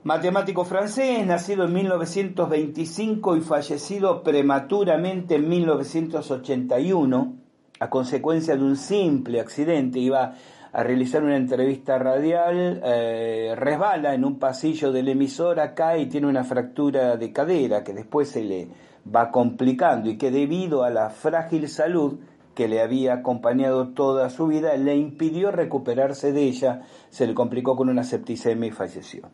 Matemático 0.03 0.65
francés, 0.65 1.27
nacido 1.27 1.65
en 1.65 1.73
1925 1.73 3.37
y 3.37 3.41
fallecido 3.41 4.23
prematuramente 4.23 5.35
en 5.35 5.47
1981, 5.47 7.35
a 7.79 7.89
consecuencia 7.91 8.55
de 8.55 8.63
un 8.63 8.77
simple 8.77 9.39
accidente, 9.39 9.99
iba 9.99 10.33
a 10.73 10.83
realizar 10.83 11.23
una 11.23 11.37
entrevista 11.37 11.99
radial, 11.99 12.81
eh, 12.83 13.53
resbala 13.55 14.15
en 14.15 14.25
un 14.25 14.39
pasillo 14.39 14.91
del 14.91 15.07
emisor 15.07 15.59
acá 15.59 15.99
y 15.99 16.07
tiene 16.07 16.25
una 16.25 16.45
fractura 16.45 17.15
de 17.15 17.31
cadera 17.31 17.83
que 17.83 17.93
después 17.93 18.27
se 18.29 18.41
le 18.41 18.69
va 19.05 19.29
complicando 19.29 20.09
y 20.09 20.17
que 20.17 20.31
debido 20.31 20.83
a 20.83 20.89
la 20.89 21.11
frágil 21.11 21.69
salud 21.69 22.17
que 22.55 22.67
le 22.67 22.81
había 22.81 23.13
acompañado 23.13 23.89
toda 23.89 24.31
su 24.31 24.47
vida 24.47 24.75
le 24.77 24.95
impidió 24.95 25.51
recuperarse 25.51 26.31
de 26.31 26.41
ella, 26.41 26.81
se 27.11 27.27
le 27.27 27.35
complicó 27.35 27.75
con 27.75 27.87
una 27.87 28.03
septicemia 28.03 28.69
y 28.69 28.71
falleció. 28.71 29.29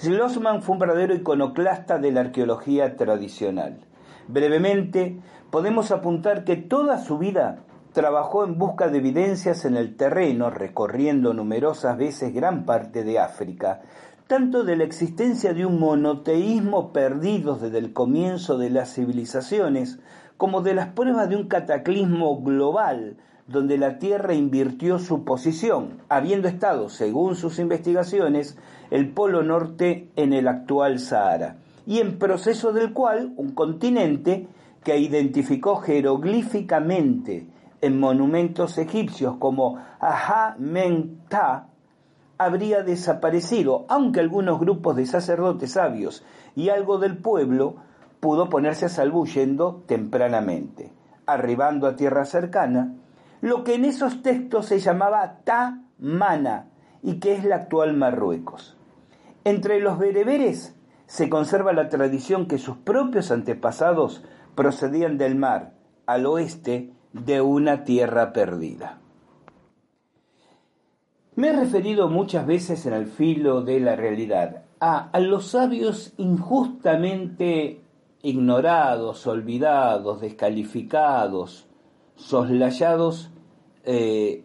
Schlossman 0.00 0.62
fue 0.62 0.74
un 0.74 0.78
verdadero 0.78 1.12
iconoclasta 1.12 1.98
de 1.98 2.12
la 2.12 2.20
arqueología 2.20 2.96
tradicional. 2.96 3.80
Brevemente, 4.28 5.18
podemos 5.50 5.90
apuntar 5.90 6.44
que 6.44 6.54
toda 6.54 6.98
su 6.98 7.18
vida 7.18 7.64
trabajó 7.92 8.44
en 8.44 8.58
busca 8.58 8.88
de 8.88 8.98
evidencias 8.98 9.64
en 9.64 9.76
el 9.76 9.96
terreno, 9.96 10.50
recorriendo 10.50 11.34
numerosas 11.34 11.98
veces 11.98 12.32
gran 12.32 12.64
parte 12.64 13.02
de 13.02 13.18
África, 13.18 13.80
tanto 14.28 14.62
de 14.62 14.76
la 14.76 14.84
existencia 14.84 15.52
de 15.52 15.66
un 15.66 15.80
monoteísmo 15.80 16.92
perdido 16.92 17.56
desde 17.56 17.78
el 17.78 17.92
comienzo 17.92 18.56
de 18.56 18.70
las 18.70 18.94
civilizaciones, 18.94 19.98
como 20.36 20.60
de 20.60 20.74
las 20.74 20.88
pruebas 20.88 21.28
de 21.28 21.34
un 21.34 21.48
cataclismo 21.48 22.40
global 22.40 23.16
donde 23.48 23.78
la 23.78 23.98
Tierra 23.98 24.34
invirtió 24.34 24.98
su 24.98 25.24
posición, 25.24 26.02
habiendo 26.10 26.46
estado, 26.46 26.90
según 26.90 27.34
sus 27.34 27.58
investigaciones, 27.58 28.58
el 28.90 29.10
Polo 29.10 29.42
Norte 29.42 30.08
en 30.16 30.32
el 30.32 30.48
actual 30.48 30.98
Sahara, 30.98 31.56
y 31.86 32.00
en 32.00 32.18
proceso 32.18 32.72
del 32.72 32.92
cual 32.92 33.32
un 33.36 33.52
continente 33.52 34.48
que 34.82 34.98
identificó 34.98 35.76
jeroglíficamente 35.76 37.46
en 37.80 38.00
monumentos 38.00 38.78
egipcios 38.78 39.36
como 39.38 39.78
Aha-Men-Ta 40.00 41.68
habría 42.38 42.82
desaparecido, 42.82 43.84
aunque 43.88 44.20
algunos 44.20 44.60
grupos 44.60 44.96
de 44.96 45.06
sacerdotes 45.06 45.72
sabios 45.72 46.24
y 46.54 46.70
algo 46.70 46.98
del 46.98 47.18
pueblo 47.18 47.76
pudo 48.20 48.48
ponerse 48.48 48.86
a 48.86 48.88
salvo 48.88 49.20
huyendo 49.20 49.82
tempranamente, 49.86 50.92
arribando 51.26 51.86
a 51.86 51.96
tierra 51.96 52.24
cercana, 52.24 52.94
lo 53.40 53.64
que 53.64 53.74
en 53.74 53.84
esos 53.84 54.22
textos 54.22 54.66
se 54.66 54.80
llamaba 54.80 55.40
Ta-Mana 55.44 56.66
y 57.02 57.20
que 57.20 57.34
es 57.34 57.44
la 57.44 57.56
actual 57.56 57.94
Marruecos. 57.94 58.77
Entre 59.48 59.80
los 59.80 59.98
bereberes 59.98 60.76
se 61.06 61.30
conserva 61.30 61.72
la 61.72 61.88
tradición 61.88 62.48
que 62.48 62.58
sus 62.58 62.76
propios 62.76 63.30
antepasados 63.30 64.22
procedían 64.54 65.16
del 65.16 65.36
mar 65.36 65.72
al 66.04 66.26
oeste 66.26 66.92
de 67.14 67.40
una 67.40 67.84
tierra 67.84 68.34
perdida. 68.34 68.98
Me 71.34 71.48
he 71.48 71.52
referido 71.54 72.10
muchas 72.10 72.46
veces 72.46 72.84
en 72.84 72.92
el 72.92 73.06
filo 73.06 73.62
de 73.62 73.80
la 73.80 73.96
realidad 73.96 74.64
a, 74.80 75.18
los 75.18 75.46
sabios 75.46 76.12
injustamente 76.18 77.80
ignorados, 78.20 79.26
olvidados, 79.26 80.20
descalificados, 80.20 81.66
soslayados, 82.16 83.30
eh, 83.84 84.44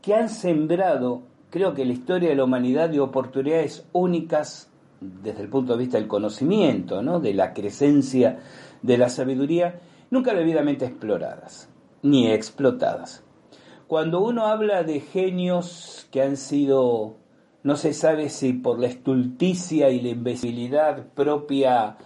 que 0.00 0.14
han 0.14 0.28
sembrado, 0.28 1.22
creo 1.50 1.74
que 1.74 1.84
la 1.84 1.92
historia 1.92 2.30
de 2.30 2.36
la 2.36 2.44
humanidad, 2.44 2.88
de 2.88 3.00
oportunidades 3.00 3.86
únicas 3.92 4.70
desde 5.00 5.42
el 5.42 5.48
punto 5.48 5.72
de 5.72 5.78
vista 5.78 5.98
del 5.98 6.08
conocimiento, 6.08 7.02
¿no? 7.02 7.20
de 7.20 7.34
la 7.34 7.52
crecencia 7.52 8.38
de 8.82 8.98
la 8.98 9.08
sabiduría, 9.08 9.80
nunca 10.10 10.34
debidamente 10.34 10.84
exploradas 10.84 11.68
ni 12.02 12.30
explotadas. 12.30 13.22
Cuando 13.86 14.20
uno 14.20 14.46
habla 14.46 14.84
de 14.84 15.00
genios 15.00 16.06
que 16.10 16.22
han 16.22 16.36
sido, 16.36 17.16
no 17.62 17.76
se 17.76 17.92
sabe 17.92 18.28
si 18.28 18.52
por 18.52 18.78
la 18.78 18.86
estulticia 18.86 19.90
y 19.90 20.00
la 20.00 20.10
imbecilidad 20.10 21.06
propia 21.14 21.96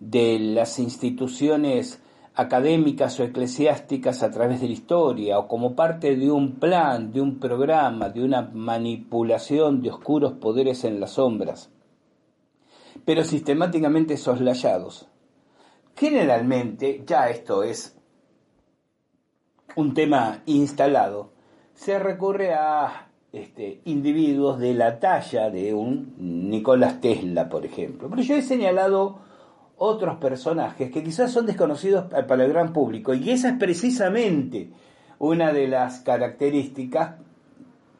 de 0.00 0.38
las 0.38 0.78
instituciones 0.78 2.00
académicas 2.34 3.18
o 3.20 3.24
eclesiásticas 3.24 4.22
a 4.22 4.30
través 4.30 4.60
de 4.60 4.66
la 4.66 4.72
historia 4.72 5.38
o 5.38 5.46
como 5.46 5.76
parte 5.76 6.16
de 6.16 6.30
un 6.30 6.56
plan, 6.56 7.12
de 7.12 7.20
un 7.20 7.38
programa, 7.38 8.08
de 8.08 8.24
una 8.24 8.42
manipulación 8.42 9.82
de 9.82 9.90
oscuros 9.90 10.32
poderes 10.34 10.84
en 10.84 11.00
las 11.00 11.12
sombras, 11.12 11.70
pero 13.04 13.22
sistemáticamente 13.22 14.16
soslayados. 14.16 15.08
Generalmente, 15.96 17.04
ya 17.06 17.28
esto 17.30 17.62
es 17.62 17.96
un 19.76 19.94
tema 19.94 20.42
instalado, 20.46 21.32
se 21.74 21.98
recurre 21.98 22.52
a 22.54 23.08
este, 23.32 23.80
individuos 23.84 24.58
de 24.58 24.74
la 24.74 24.98
talla 24.98 25.50
de 25.50 25.74
un 25.74 26.14
Nicolás 26.18 27.00
Tesla, 27.00 27.48
por 27.48 27.64
ejemplo. 27.64 28.08
Pero 28.08 28.22
yo 28.22 28.36
he 28.36 28.42
señalado 28.42 29.18
otros 29.76 30.16
personajes 30.16 30.90
que 30.90 31.02
quizás 31.02 31.32
son 31.32 31.46
desconocidos 31.46 32.04
para 32.04 32.44
el 32.44 32.52
gran 32.52 32.72
público 32.72 33.12
y 33.14 33.30
esa 33.30 33.50
es 33.50 33.58
precisamente 33.58 34.70
una 35.18 35.52
de 35.52 35.68
las 35.68 36.00
características 36.00 37.16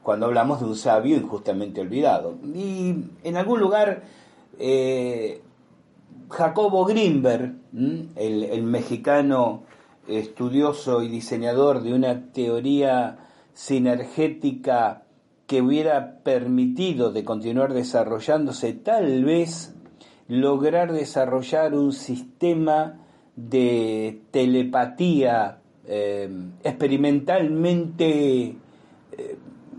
cuando 0.03 0.27
hablamos 0.27 0.61
de 0.61 0.67
un 0.67 0.77
sabio 0.77 1.17
injustamente 1.17 1.81
olvidado. 1.81 2.37
Y 2.55 2.95
en 3.25 3.37
algún 3.37 3.59
lugar, 3.59 4.03
eh, 4.59 5.41
Jacobo 6.29 6.85
Grimberg, 6.85 7.55
el, 7.73 8.45
el 8.45 8.63
mexicano 8.63 9.63
estudioso 10.07 11.03
y 11.03 11.09
diseñador 11.09 11.83
de 11.83 11.95
una 11.95 12.33
teoría 12.33 13.19
sinergética 13.55 15.05
que 15.47 15.63
hubiera 15.63 16.19
permitido 16.23 17.11
de 17.11 17.25
continuar 17.25 17.73
desarrollándose, 17.73 18.75
tal 18.75 19.25
vez 19.25 19.74
lograr 20.29 20.93
desarrollar 20.93 21.75
un 21.75 21.93
sistema 21.93 23.01
de 23.37 24.23
telepatía 24.31 25.59
eh, 25.87 26.31
experimentalmente 26.63 28.57
eh, 29.13 29.39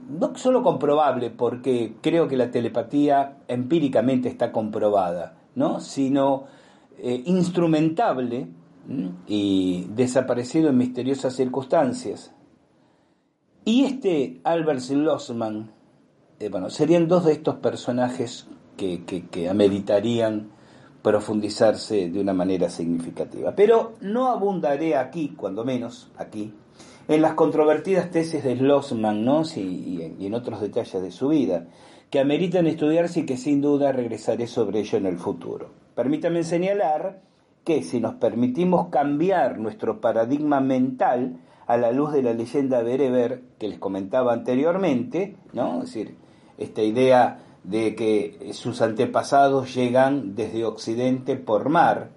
no 0.10 0.36
solo 0.36 0.62
comprobable, 0.62 1.30
porque 1.32 1.96
creo 2.02 2.28
que 2.28 2.38
la 2.38 2.52
telepatía 2.52 3.38
empíricamente 3.48 4.30
está 4.30 4.52
comprobada, 4.52 5.38
¿no? 5.56 5.80
sino 5.80 6.46
eh, 6.98 7.24
instrumentable 7.26 8.48
y 9.28 9.88
desaparecido 9.96 10.70
en 10.70 10.78
misteriosas 10.78 11.36
circunstancias. 11.36 12.32
Y 13.64 13.86
este 13.86 14.42
Albert 14.44 14.82
Schlossman, 14.82 15.72
eh, 16.40 16.50
bueno, 16.50 16.70
serían 16.70 17.08
dos 17.08 17.26
de 17.26 17.32
estos 17.32 17.56
personajes 17.56 18.48
que, 18.76 19.04
que 19.06 19.50
ameritarían 19.50 20.50
profundizarse 21.06 22.10
de 22.10 22.20
una 22.20 22.34
manera 22.34 22.68
significativa. 22.68 23.54
Pero 23.56 23.94
no 24.02 24.28
abundaré 24.28 24.96
aquí, 24.96 25.36
cuando 25.38 25.64
menos 25.64 26.12
aquí, 26.18 26.52
en 27.08 27.22
las 27.22 27.36
controvertidas 27.36 28.10
tesis 28.10 28.44
de 28.44 28.56
Schlossman 28.56 29.24
¿no? 29.24 29.44
y, 29.56 30.02
en 30.20 30.34
otros 30.34 30.62
detalles 30.62 31.00
de 31.00 31.12
su 31.12 31.28
vida, 31.28 31.68
que 32.10 32.20
ameritan 32.20 32.66
estudiarse 32.66 33.20
y 33.20 33.26
que 33.28 33.38
sin 33.38 33.62
duda 33.62 33.92
regresaré 33.92 34.48
sobre 34.48 34.80
ello 34.80 34.98
en 34.98 35.06
el 35.06 35.20
futuro. 35.20 35.70
Permítanme 35.94 36.44
señalar 36.44 37.22
que 37.64 37.84
si 37.84 38.00
nos 38.00 38.16
permitimos 38.16 38.88
cambiar 38.88 39.60
nuestro 39.60 40.02
paradigma 40.02 40.60
mental 40.60 41.38
a 41.68 41.78
la 41.78 41.92
luz 41.92 42.14
de 42.14 42.24
la 42.24 42.34
leyenda 42.34 42.82
bereber 42.82 43.44
que 43.60 43.68
les 43.68 43.78
comentaba 43.78 44.34
anteriormente, 44.34 45.36
¿no? 45.54 45.84
Es 45.84 45.94
decir, 45.94 46.16
esta 46.58 46.82
idea 46.82 47.45
de 47.68 47.96
que 47.96 48.52
sus 48.54 48.82
antepasados 48.82 49.74
llegan 49.74 50.36
desde 50.36 50.66
Occidente 50.66 51.36
por 51.36 51.70
mar, 51.70 52.12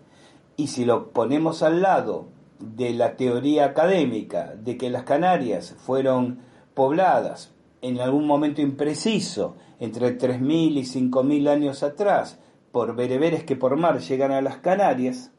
y 0.56 0.68
si 0.68 0.84
lo 0.84 1.10
ponemos 1.10 1.62
al 1.62 1.82
lado 1.82 2.26
de 2.58 2.92
la 2.92 3.16
teoría 3.16 3.66
académica 3.66 4.54
de 4.56 4.76
que 4.76 4.90
las 4.90 5.04
Canarias 5.04 5.76
fueron 5.78 6.40
pobladas 6.74 7.54
en 7.80 8.00
algún 8.00 8.26
momento 8.26 8.60
impreciso, 8.60 9.56
entre 9.78 10.18
3.000 10.18 10.78
y 10.78 10.82
5.000 10.82 11.48
años 11.48 11.82
atrás, 11.82 12.40
por 12.72 12.96
bereberes 12.96 13.44
que 13.44 13.56
por 13.56 13.76
mar 13.76 14.00
llegan 14.00 14.32
a 14.32 14.42
las 14.42 14.58
Canarias, 14.58 15.30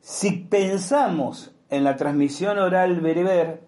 si 0.00 0.30
pensamos 0.30 1.52
en 1.68 1.84
la 1.84 1.96
transmisión 1.96 2.58
oral 2.58 3.00
bereber, 3.00 3.65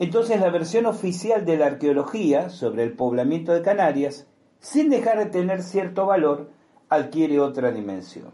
entonces 0.00 0.40
la 0.40 0.50
versión 0.50 0.86
oficial 0.86 1.44
de 1.44 1.58
la 1.58 1.66
arqueología 1.66 2.48
sobre 2.48 2.84
el 2.84 2.94
poblamiento 2.94 3.52
de 3.52 3.60
Canarias, 3.60 4.26
sin 4.58 4.88
dejar 4.88 5.18
de 5.18 5.26
tener 5.26 5.62
cierto 5.62 6.06
valor, 6.06 6.50
adquiere 6.88 7.38
otra 7.38 7.70
dimensión. 7.70 8.30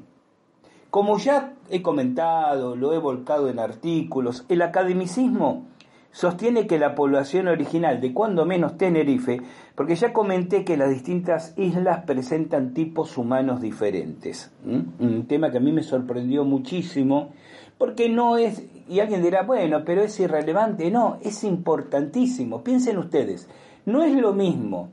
Como 0.90 1.18
ya 1.18 1.54
he 1.68 1.82
comentado, 1.82 2.76
lo 2.76 2.92
he 2.92 2.98
volcado 2.98 3.50
en 3.50 3.58
artículos, 3.58 4.46
el 4.48 4.62
academicismo 4.62 5.66
sostiene 6.12 6.68
que 6.68 6.78
la 6.78 6.94
población 6.94 7.48
original 7.48 8.00
de 8.00 8.14
cuando 8.14 8.46
menos 8.46 8.78
Tenerife, 8.78 9.42
porque 9.74 9.96
ya 9.96 10.12
comenté 10.12 10.64
que 10.64 10.76
las 10.76 10.88
distintas 10.88 11.52
islas 11.58 12.04
presentan 12.04 12.74
tipos 12.74 13.18
humanos 13.18 13.60
diferentes, 13.60 14.52
un 14.64 15.26
tema 15.26 15.50
que 15.50 15.58
a 15.58 15.60
mí 15.60 15.72
me 15.72 15.82
sorprendió 15.82 16.44
muchísimo, 16.44 17.32
porque 17.78 18.08
no 18.08 18.38
es, 18.38 18.62
y 18.88 19.00
alguien 19.00 19.22
dirá, 19.22 19.42
bueno, 19.42 19.84
pero 19.84 20.02
es 20.02 20.18
irrelevante, 20.20 20.90
no, 20.90 21.18
es 21.22 21.44
importantísimo, 21.44 22.62
piensen 22.62 22.98
ustedes, 22.98 23.48
no 23.84 24.02
es 24.02 24.14
lo 24.14 24.32
mismo 24.32 24.90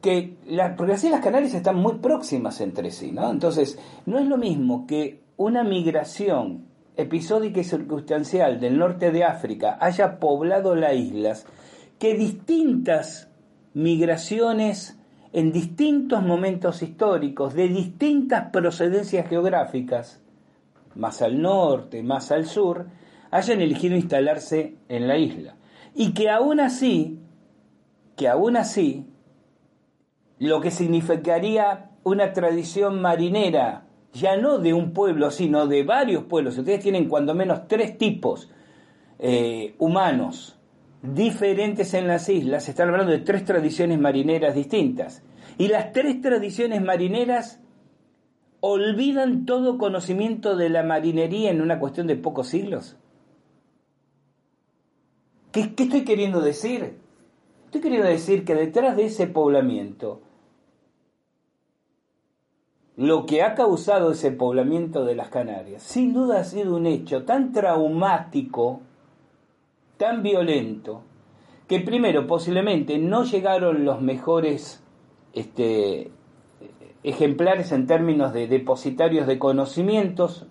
que 0.00 0.34
porque 0.76 0.92
así 0.92 1.08
las 1.08 1.22
Canarias 1.22 1.54
están 1.54 1.76
muy 1.76 1.94
próximas 1.94 2.60
entre 2.60 2.90
sí, 2.90 3.10
¿no? 3.10 3.30
Entonces, 3.30 3.78
no 4.04 4.18
es 4.18 4.26
lo 4.26 4.36
mismo 4.36 4.86
que 4.86 5.22
una 5.38 5.64
migración 5.64 6.66
episódica 6.96 7.60
y 7.60 7.64
circunstancial 7.64 8.60
del 8.60 8.78
norte 8.78 9.10
de 9.10 9.24
África 9.24 9.78
haya 9.80 10.20
poblado 10.20 10.74
las 10.74 10.94
islas 10.94 11.46
que 11.98 12.14
distintas 12.14 13.28
migraciones 13.72 14.98
en 15.32 15.50
distintos 15.50 16.22
momentos 16.22 16.82
históricos, 16.82 17.54
de 17.54 17.68
distintas 17.68 18.50
procedencias 18.50 19.28
geográficas, 19.28 20.20
más 20.96 21.22
al 21.22 21.40
norte, 21.40 22.02
más 22.02 22.30
al 22.30 22.46
sur, 22.46 22.86
hayan 23.30 23.60
elegido 23.60 23.96
instalarse 23.96 24.76
en 24.88 25.08
la 25.08 25.18
isla. 25.18 25.56
Y 25.94 26.12
que 26.12 26.30
aún 26.30 26.60
así, 26.60 27.18
que 28.16 28.28
aún 28.28 28.56
así, 28.56 29.06
lo 30.38 30.60
que 30.60 30.70
significaría 30.70 31.90
una 32.02 32.32
tradición 32.32 33.00
marinera, 33.00 33.86
ya 34.12 34.36
no 34.36 34.58
de 34.58 34.72
un 34.72 34.92
pueblo, 34.92 35.30
sino 35.30 35.66
de 35.66 35.82
varios 35.82 36.24
pueblos. 36.24 36.56
Ustedes 36.56 36.80
tienen 36.80 37.08
cuando 37.08 37.34
menos 37.34 37.66
tres 37.66 37.98
tipos 37.98 38.50
eh, 39.18 39.74
humanos 39.78 40.58
diferentes 41.02 41.94
en 41.94 42.06
las 42.06 42.28
islas. 42.28 42.64
Se 42.64 42.70
están 42.70 42.88
hablando 42.88 43.12
de 43.12 43.18
tres 43.18 43.44
tradiciones 43.44 43.98
marineras 43.98 44.54
distintas. 44.54 45.22
Y 45.58 45.68
las 45.68 45.92
tres 45.92 46.20
tradiciones 46.20 46.82
marineras 46.82 47.60
olvidan 48.66 49.44
todo 49.44 49.76
conocimiento 49.76 50.56
de 50.56 50.70
la 50.70 50.82
marinería 50.82 51.50
en 51.50 51.60
una 51.60 51.78
cuestión 51.78 52.06
de 52.06 52.16
pocos 52.16 52.48
siglos. 52.48 52.96
¿Qué, 55.52 55.74
estoy 55.76 56.02
queriendo 56.02 56.40
decir? 56.40 56.96
Estoy 57.66 57.82
queriendo 57.82 58.08
decir 58.08 58.46
que 58.46 58.54
detrás 58.54 58.96
de 58.96 59.04
ese 59.04 59.26
poblamiento 59.26 60.22
lo 62.96 63.26
que 63.26 63.42
ha 63.42 63.54
causado 63.54 64.12
ese 64.12 64.30
poblamiento 64.30 65.04
de 65.04 65.14
las 65.14 65.28
Canarias, 65.28 65.82
sin 65.82 66.14
duda 66.14 66.40
ha 66.40 66.44
sido 66.44 66.74
un 66.74 66.86
hecho 66.86 67.24
tan 67.24 67.52
traumático, 67.52 68.80
tan 69.98 70.22
violento, 70.22 71.02
que 71.68 71.80
primero 71.80 72.26
posiblemente 72.26 72.96
no 72.96 73.24
llegaron 73.24 73.84
los 73.84 74.00
mejores 74.00 74.82
este, 75.34 76.10
ejemplares 77.04 77.70
en 77.70 77.86
términos 77.86 78.32
de 78.32 78.48
depositarios 78.48 79.26
de 79.26 79.38
conocimientos, 79.38 80.46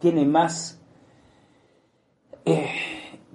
tiene 0.00 0.26
más, 0.26 0.82
eh, 2.44 2.70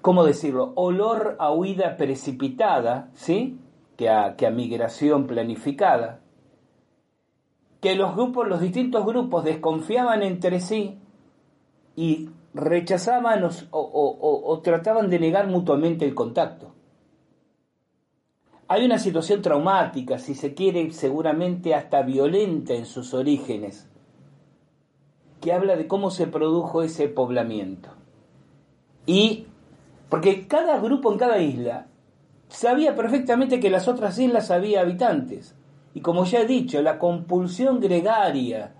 ¿cómo 0.01 0.25
decirlo?, 0.25 0.73
olor 0.75 1.37
a 1.39 1.51
huida 1.51 1.95
precipitada, 1.95 3.09
¿sí?, 3.13 3.59
que 3.95 4.09
a, 4.09 4.35
que 4.35 4.47
a 4.47 4.51
migración 4.51 5.27
planificada 5.27 6.19
que 7.83 7.95
los 7.95 8.15
grupos, 8.15 8.47
los 8.47 8.61
distintos 8.61 9.05
grupos 9.05 9.43
desconfiaban 9.43 10.23
entre 10.23 10.61
sí 10.61 10.99
y 11.97 12.29
rechazaban 12.53 13.43
o, 13.71 14.61
trataban 14.63 15.09
de 15.09 15.19
negar 15.19 15.47
mutuamente 15.47 16.05
el 16.05 16.15
contacto. 16.15 16.71
Hay 18.73 18.85
una 18.85 18.97
situación 18.97 19.43
traumática, 19.43 20.17
si 20.17 20.33
se 20.33 20.55
quiere, 20.55 20.89
seguramente 20.89 21.75
hasta 21.75 22.01
violenta 22.01 22.73
en 22.73 22.87
sus 22.87 23.13
orígenes, 23.13 23.87
que 25.39 25.53
habla 25.53 25.75
de 25.75 25.85
cómo 25.85 26.09
se 26.09 26.25
produjo 26.25 26.81
ese 26.81 27.07
poblamiento. 27.07 27.89
Y 29.05 29.45
porque 30.09 30.47
cada 30.47 30.79
grupo 30.79 31.11
en 31.11 31.19
cada 31.19 31.37
isla 31.37 31.85
sabía 32.47 32.95
perfectamente 32.95 33.59
que 33.59 33.69
las 33.69 33.87
otras 33.87 34.17
islas 34.17 34.49
había 34.49 34.81
habitantes. 34.81 35.55
Y 35.93 36.01
como 36.01 36.25
ya 36.25 36.39
he 36.39 36.47
dicho, 36.47 36.81
la 36.81 36.97
compulsión 36.97 37.79
gregaria 37.79 38.73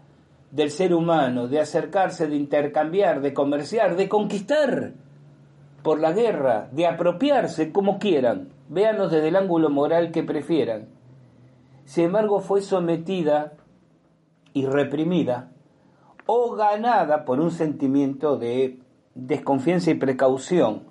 del 0.50 0.72
ser 0.72 0.96
humano 0.96 1.48
de 1.48 1.60
acercarse, 1.60 2.28
de 2.28 2.36
intercambiar, 2.36 3.22
de 3.22 3.32
comerciar, 3.32 3.96
de 3.96 4.10
conquistar 4.10 4.94
por 5.84 6.00
la 6.00 6.14
guerra, 6.14 6.68
de 6.72 6.88
apropiarse 6.88 7.72
como 7.72 8.00
quieran, 8.00 8.53
véanlos 8.74 9.12
desde 9.12 9.28
el 9.28 9.36
ángulo 9.36 9.70
moral 9.70 10.12
que 10.12 10.24
prefieran, 10.24 10.90
sin 11.86 12.06
embargo 12.06 12.40
fue 12.40 12.62
sometida 12.62 13.54
y 14.54 14.66
reprimida 14.66 15.52
o 16.26 16.54
ganada 16.54 17.26
por 17.26 17.40
un 17.40 17.52
sentimiento 17.52 18.38
de 18.38 18.80
desconfianza 19.16 19.92
y 19.92 19.96
precaución 19.96 20.84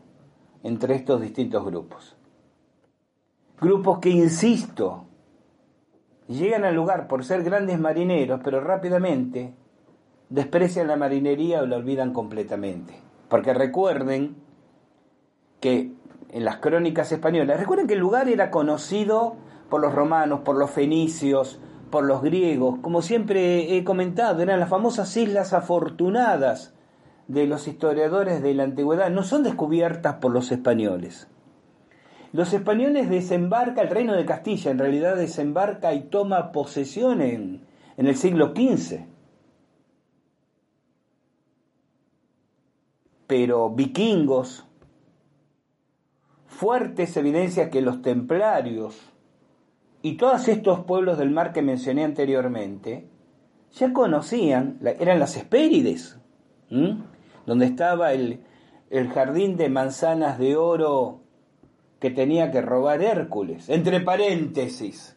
entre 0.62 0.94
estos 0.94 1.20
distintos 1.20 1.64
grupos. 1.64 2.16
Grupos 3.60 3.98
que, 3.98 4.10
insisto, 4.10 5.06
llegan 6.28 6.64
al 6.64 6.74
lugar 6.74 7.08
por 7.08 7.24
ser 7.24 7.42
grandes 7.42 7.78
marineros, 7.78 8.40
pero 8.42 8.60
rápidamente 8.60 9.54
desprecian 10.28 10.88
la 10.88 10.96
marinería 10.96 11.62
o 11.62 11.66
la 11.66 11.76
olvidan 11.76 12.12
completamente. 12.12 12.94
Porque 13.28 13.54
recuerden 13.54 14.36
que 15.60 15.92
en 16.32 16.44
las 16.44 16.56
crónicas 16.56 17.12
españolas, 17.12 17.60
recuerden 17.60 17.86
que 17.86 17.94
el 17.94 18.00
lugar 18.00 18.28
era 18.28 18.50
conocido 18.50 19.36
por 19.68 19.80
los 19.80 19.94
romanos, 19.94 20.40
por 20.40 20.56
los 20.56 20.70
fenicios, 20.70 21.60
por 21.90 22.04
los 22.04 22.22
griegos, 22.22 22.78
como 22.80 23.02
siempre 23.02 23.76
he 23.76 23.84
comentado, 23.84 24.42
eran 24.42 24.58
las 24.58 24.70
famosas 24.70 25.14
islas 25.16 25.52
afortunadas 25.52 26.74
de 27.28 27.46
los 27.46 27.68
historiadores 27.68 28.42
de 28.42 28.54
la 28.54 28.64
antigüedad, 28.64 29.10
no 29.10 29.22
son 29.22 29.42
descubiertas 29.42 30.14
por 30.14 30.32
los 30.32 30.50
españoles. 30.50 31.28
Los 32.32 32.54
españoles 32.54 33.10
desembarcan, 33.10 33.86
el 33.86 33.90
reino 33.90 34.14
de 34.14 34.24
Castilla 34.24 34.70
en 34.70 34.78
realidad 34.78 35.16
desembarca 35.16 35.92
y 35.92 36.04
toma 36.04 36.50
posesión 36.50 37.20
en 37.20 37.60
el 37.98 38.16
siglo 38.16 38.54
XV. 38.56 39.00
Pero 43.26 43.68
vikingos, 43.68 44.66
fuertes 46.52 47.16
evidencias 47.16 47.70
que 47.70 47.80
los 47.80 48.02
templarios 48.02 48.94
y 50.02 50.16
todos 50.16 50.48
estos 50.48 50.80
pueblos 50.80 51.18
del 51.18 51.30
mar 51.30 51.52
que 51.52 51.62
mencioné 51.62 52.04
anteriormente 52.04 53.08
ya 53.72 53.92
conocían, 53.92 54.78
eran 55.00 55.18
las 55.18 55.36
Hespérides, 55.36 56.18
donde 57.46 57.64
estaba 57.66 58.12
el, 58.12 58.40
el 58.90 59.08
jardín 59.08 59.56
de 59.56 59.70
manzanas 59.70 60.38
de 60.38 60.56
oro 60.56 61.20
que 61.98 62.10
tenía 62.10 62.50
que 62.50 62.60
robar 62.60 63.02
Hércules, 63.02 63.68
entre 63.68 64.00
paréntesis, 64.00 65.16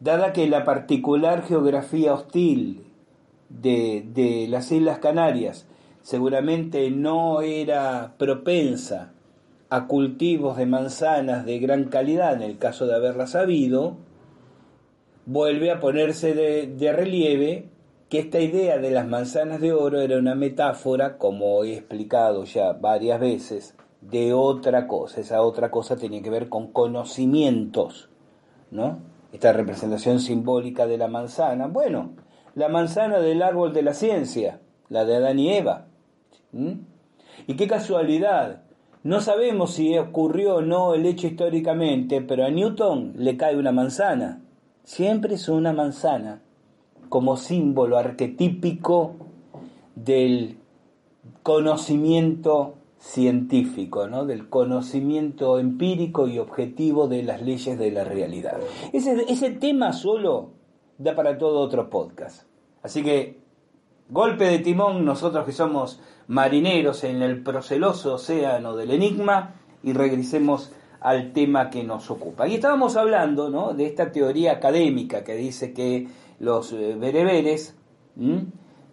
dada 0.00 0.32
que 0.32 0.48
la 0.48 0.64
particular 0.64 1.42
geografía 1.42 2.14
hostil 2.14 2.86
de, 3.50 4.06
de 4.14 4.46
las 4.48 4.72
Islas 4.72 5.00
Canarias 5.00 5.66
seguramente 6.02 6.90
no 6.90 7.42
era 7.42 8.14
propensa 8.16 9.12
a 9.70 9.86
cultivos 9.86 10.56
de 10.56 10.66
manzanas 10.66 11.44
de 11.44 11.58
gran 11.58 11.84
calidad, 11.84 12.34
en 12.34 12.42
el 12.42 12.58
caso 12.58 12.86
de 12.86 12.94
haberla 12.94 13.26
sabido, 13.26 13.96
vuelve 15.26 15.70
a 15.70 15.78
ponerse 15.78 16.34
de, 16.34 16.92
relieve 16.92 17.68
que 18.08 18.18
esta 18.18 18.40
idea 18.40 18.78
de 18.78 18.90
las 18.90 19.06
manzanas 19.06 19.60
de 19.60 19.74
oro 19.74 20.00
era 20.00 20.18
una 20.18 20.34
metáfora, 20.34 21.18
como 21.18 21.62
he 21.64 21.74
explicado 21.74 22.44
ya 22.44 22.72
varias 22.72 23.20
veces, 23.20 23.76
de 24.00 24.32
otra 24.32 24.86
cosa. 24.86 25.20
Esa 25.20 25.42
otra 25.42 25.70
cosa 25.70 25.96
tenía 25.96 26.22
que 26.22 26.30
ver 26.30 26.48
con 26.48 26.72
conocimientos, 26.72 28.08
¿no? 28.70 29.00
Esta 29.32 29.52
representación 29.52 30.20
simbólica 30.20 30.86
de 30.86 30.96
la 30.96 31.08
manzana. 31.08 31.66
Bueno, 31.66 32.12
la 32.54 32.70
manzana 32.70 33.18
del 33.18 33.42
árbol 33.42 33.74
de 33.74 33.82
la 33.82 33.92
ciencia, 33.92 34.60
la 34.88 35.04
de 35.04 35.16
Adán 35.16 35.38
y 35.38 35.52
Eva. 35.52 35.88
Y 37.46 37.56
qué 37.56 37.68
casualidad. 37.68 38.62
No 39.04 39.20
sabemos 39.20 39.74
si 39.74 39.96
ocurrió 39.96 40.56
o 40.56 40.62
no 40.62 40.94
el 40.94 41.06
hecho 41.06 41.28
históricamente, 41.28 42.20
pero 42.20 42.44
a 42.44 42.50
Newton 42.50 43.14
le 43.16 43.36
cae 43.36 43.56
una 43.56 43.72
manzana. 43.72 44.42
Siempre 44.84 45.34
es 45.34 45.48
una 45.48 45.72
manzana 45.72 46.42
como 47.08 47.36
símbolo 47.36 47.96
arquetípico 47.96 49.14
del 49.94 50.58
conocimiento 51.42 52.74
científico, 52.98 54.08
¿no? 54.08 54.26
del 54.26 54.48
conocimiento 54.48 55.58
empírico 55.58 56.26
y 56.26 56.38
objetivo 56.38 57.06
de 57.06 57.22
las 57.22 57.42
leyes 57.42 57.78
de 57.78 57.90
la 57.92 58.04
realidad. 58.04 58.58
Ese, 58.92 59.24
ese 59.28 59.50
tema 59.50 59.92
solo 59.92 60.50
da 60.98 61.14
para 61.14 61.38
todo 61.38 61.60
otro 61.60 61.88
podcast. 61.88 62.42
Así 62.82 63.02
que, 63.02 63.40
golpe 64.10 64.44
de 64.44 64.58
timón, 64.58 65.04
nosotros 65.04 65.44
que 65.44 65.52
somos 65.52 66.00
marineros 66.28 67.04
en 67.04 67.22
el 67.22 67.42
proceloso 67.42 68.14
océano 68.14 68.76
del 68.76 68.92
enigma, 68.92 69.54
y 69.82 69.92
regresemos 69.92 70.72
al 71.00 71.32
tema 71.32 71.70
que 71.70 71.84
nos 71.84 72.10
ocupa. 72.10 72.48
Y 72.48 72.54
estábamos 72.54 72.96
hablando 72.96 73.50
¿no? 73.50 73.74
de 73.74 73.86
esta 73.86 74.10
teoría 74.10 74.52
académica 74.52 75.24
que 75.24 75.34
dice 75.34 75.72
que 75.72 76.08
los 76.40 76.72
eh, 76.72 76.96
bereberes, 76.98 77.76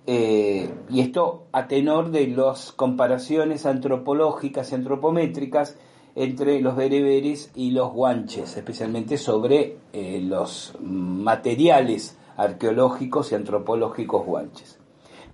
eh, 0.07 0.69
y 0.89 1.01
esto 1.01 1.47
a 1.51 1.67
tenor 1.67 2.11
de 2.11 2.27
las 2.27 2.71
comparaciones 2.71 3.65
antropológicas 3.65 4.71
y 4.71 4.75
antropométricas 4.75 5.77
entre 6.15 6.61
los 6.61 6.75
bereberes 6.75 7.51
y 7.55 7.71
los 7.71 7.91
guanches, 7.91 8.55
especialmente 8.55 9.17
sobre 9.17 9.77
eh, 9.91 10.21
los 10.21 10.75
materiales 10.79 12.17
arqueológicos 12.37 13.31
y 13.31 13.35
antropológicos 13.35 14.25
guanches. 14.25 14.79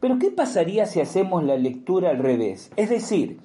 Pero 0.01 0.17
¿qué 0.17 0.31
pasaría 0.31 0.87
si 0.87 0.99
hacemos 0.99 1.43
la 1.43 1.55
lectura 1.55 2.09
al 2.09 2.17
revés? 2.17 2.71
Es 2.75 2.89
decir, 2.89 3.39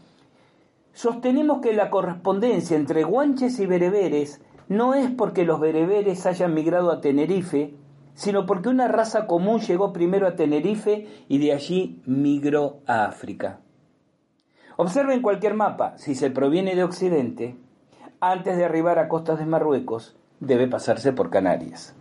sostenemos 0.94 1.60
que 1.60 1.74
la 1.74 1.90
correspondencia 1.90 2.78
entre 2.78 3.04
guanches 3.04 3.60
y 3.60 3.66
bereberes 3.66 4.40
no 4.66 4.94
es 4.94 5.10
porque 5.10 5.44
los 5.44 5.60
bereberes 5.60 6.24
hayan 6.24 6.54
migrado 6.54 6.90
a 6.90 7.02
Tenerife, 7.02 7.74
sino 8.14 8.46
porque 8.46 8.70
una 8.70 8.88
raza 8.88 9.26
común 9.26 9.60
llegó 9.60 9.92
primero 9.92 10.26
a 10.26 10.34
Tenerife 10.34 11.06
y 11.28 11.38
de 11.38 11.52
allí 11.52 12.00
migró 12.06 12.80
a 12.86 13.04
África. 13.04 13.60
Observen 14.78 15.20
cualquier 15.20 15.52
mapa, 15.52 15.98
si 15.98 16.14
se 16.14 16.30
proviene 16.30 16.74
de 16.74 16.84
Occidente, 16.84 17.58
antes 18.20 18.56
de 18.56 18.64
arribar 18.64 18.98
a 18.98 19.08
costas 19.08 19.38
de 19.38 19.44
Marruecos, 19.44 20.16
debe 20.40 20.68
pasarse 20.68 21.12
por 21.12 21.28
Canarias. 21.28 21.94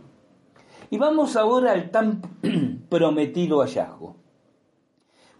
Y 0.89 0.97
vamos 0.97 1.35
ahora 1.35 1.73
al 1.73 1.91
tan 1.91 2.21
prometido 2.89 3.59
hallazgo. 3.59 4.15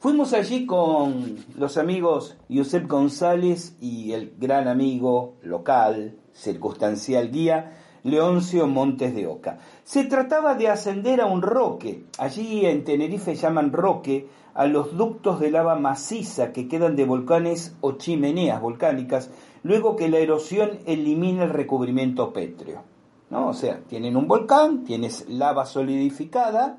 Fuimos 0.06 0.34
allí 0.34 0.68
con 0.68 1.36
los 1.58 1.80
amigos 1.80 2.38
Josep 2.48 2.88
González 2.88 3.76
y 3.82 4.12
el 4.12 4.36
gran 4.38 4.68
amigo 4.68 5.34
local, 5.42 6.20
circunstancial 6.32 7.32
guía, 7.32 7.76
Leoncio 8.04 8.68
Montes 8.68 9.16
de 9.16 9.26
Oca. 9.26 9.58
Se 9.84 10.04
trataba 10.04 10.54
de 10.54 10.68
ascender 10.68 11.22
a 11.22 11.26
un 11.26 11.42
roque. 11.42 12.06
Allí 12.20 12.68
en 12.68 12.84
Tenerife 12.84 13.34
llaman 13.34 13.74
roque 13.74 14.30
a 14.54 14.68
los 14.68 14.96
ductos 14.96 15.40
de 15.40 15.50
lava 15.50 15.74
maciza 15.74 16.54
que 16.54 16.68
quedan 16.68 16.96
de 16.96 17.06
volcanes 17.06 17.76
o 17.82 17.94
chimeneas 17.94 18.62
volcánicas 18.62 19.32
luego 19.64 19.96
que 19.96 20.08
la 20.08 20.20
erosión 20.20 20.82
elimina 20.86 21.46
el 21.46 21.50
recubrimiento 21.50 22.32
pétreo. 22.32 22.84
¿No? 23.32 23.48
O 23.48 23.54
sea, 23.56 23.80
tienen 23.90 24.18
un 24.18 24.28
volcán, 24.28 24.84
tienes 24.84 25.28
lava 25.28 25.66
solidificada 25.66 26.78